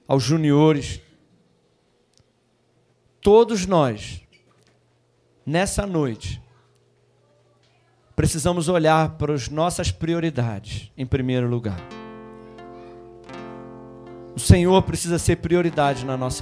aos 0.07 0.23
juniores. 0.23 1.01
Todos 3.21 3.65
nós, 3.65 4.21
nessa 5.45 5.85
noite, 5.85 6.40
precisamos 8.15 8.67
olhar 8.67 9.11
para 9.11 9.33
as 9.33 9.49
nossas 9.49 9.91
prioridades 9.91 10.91
em 10.97 11.05
primeiro 11.05 11.47
lugar. 11.47 11.79
O 14.33 14.39
Senhor 14.39 14.81
precisa 14.83 15.19
ser 15.19 15.37
prioridade 15.37 16.05
na 16.05 16.15
nossa 16.15 16.39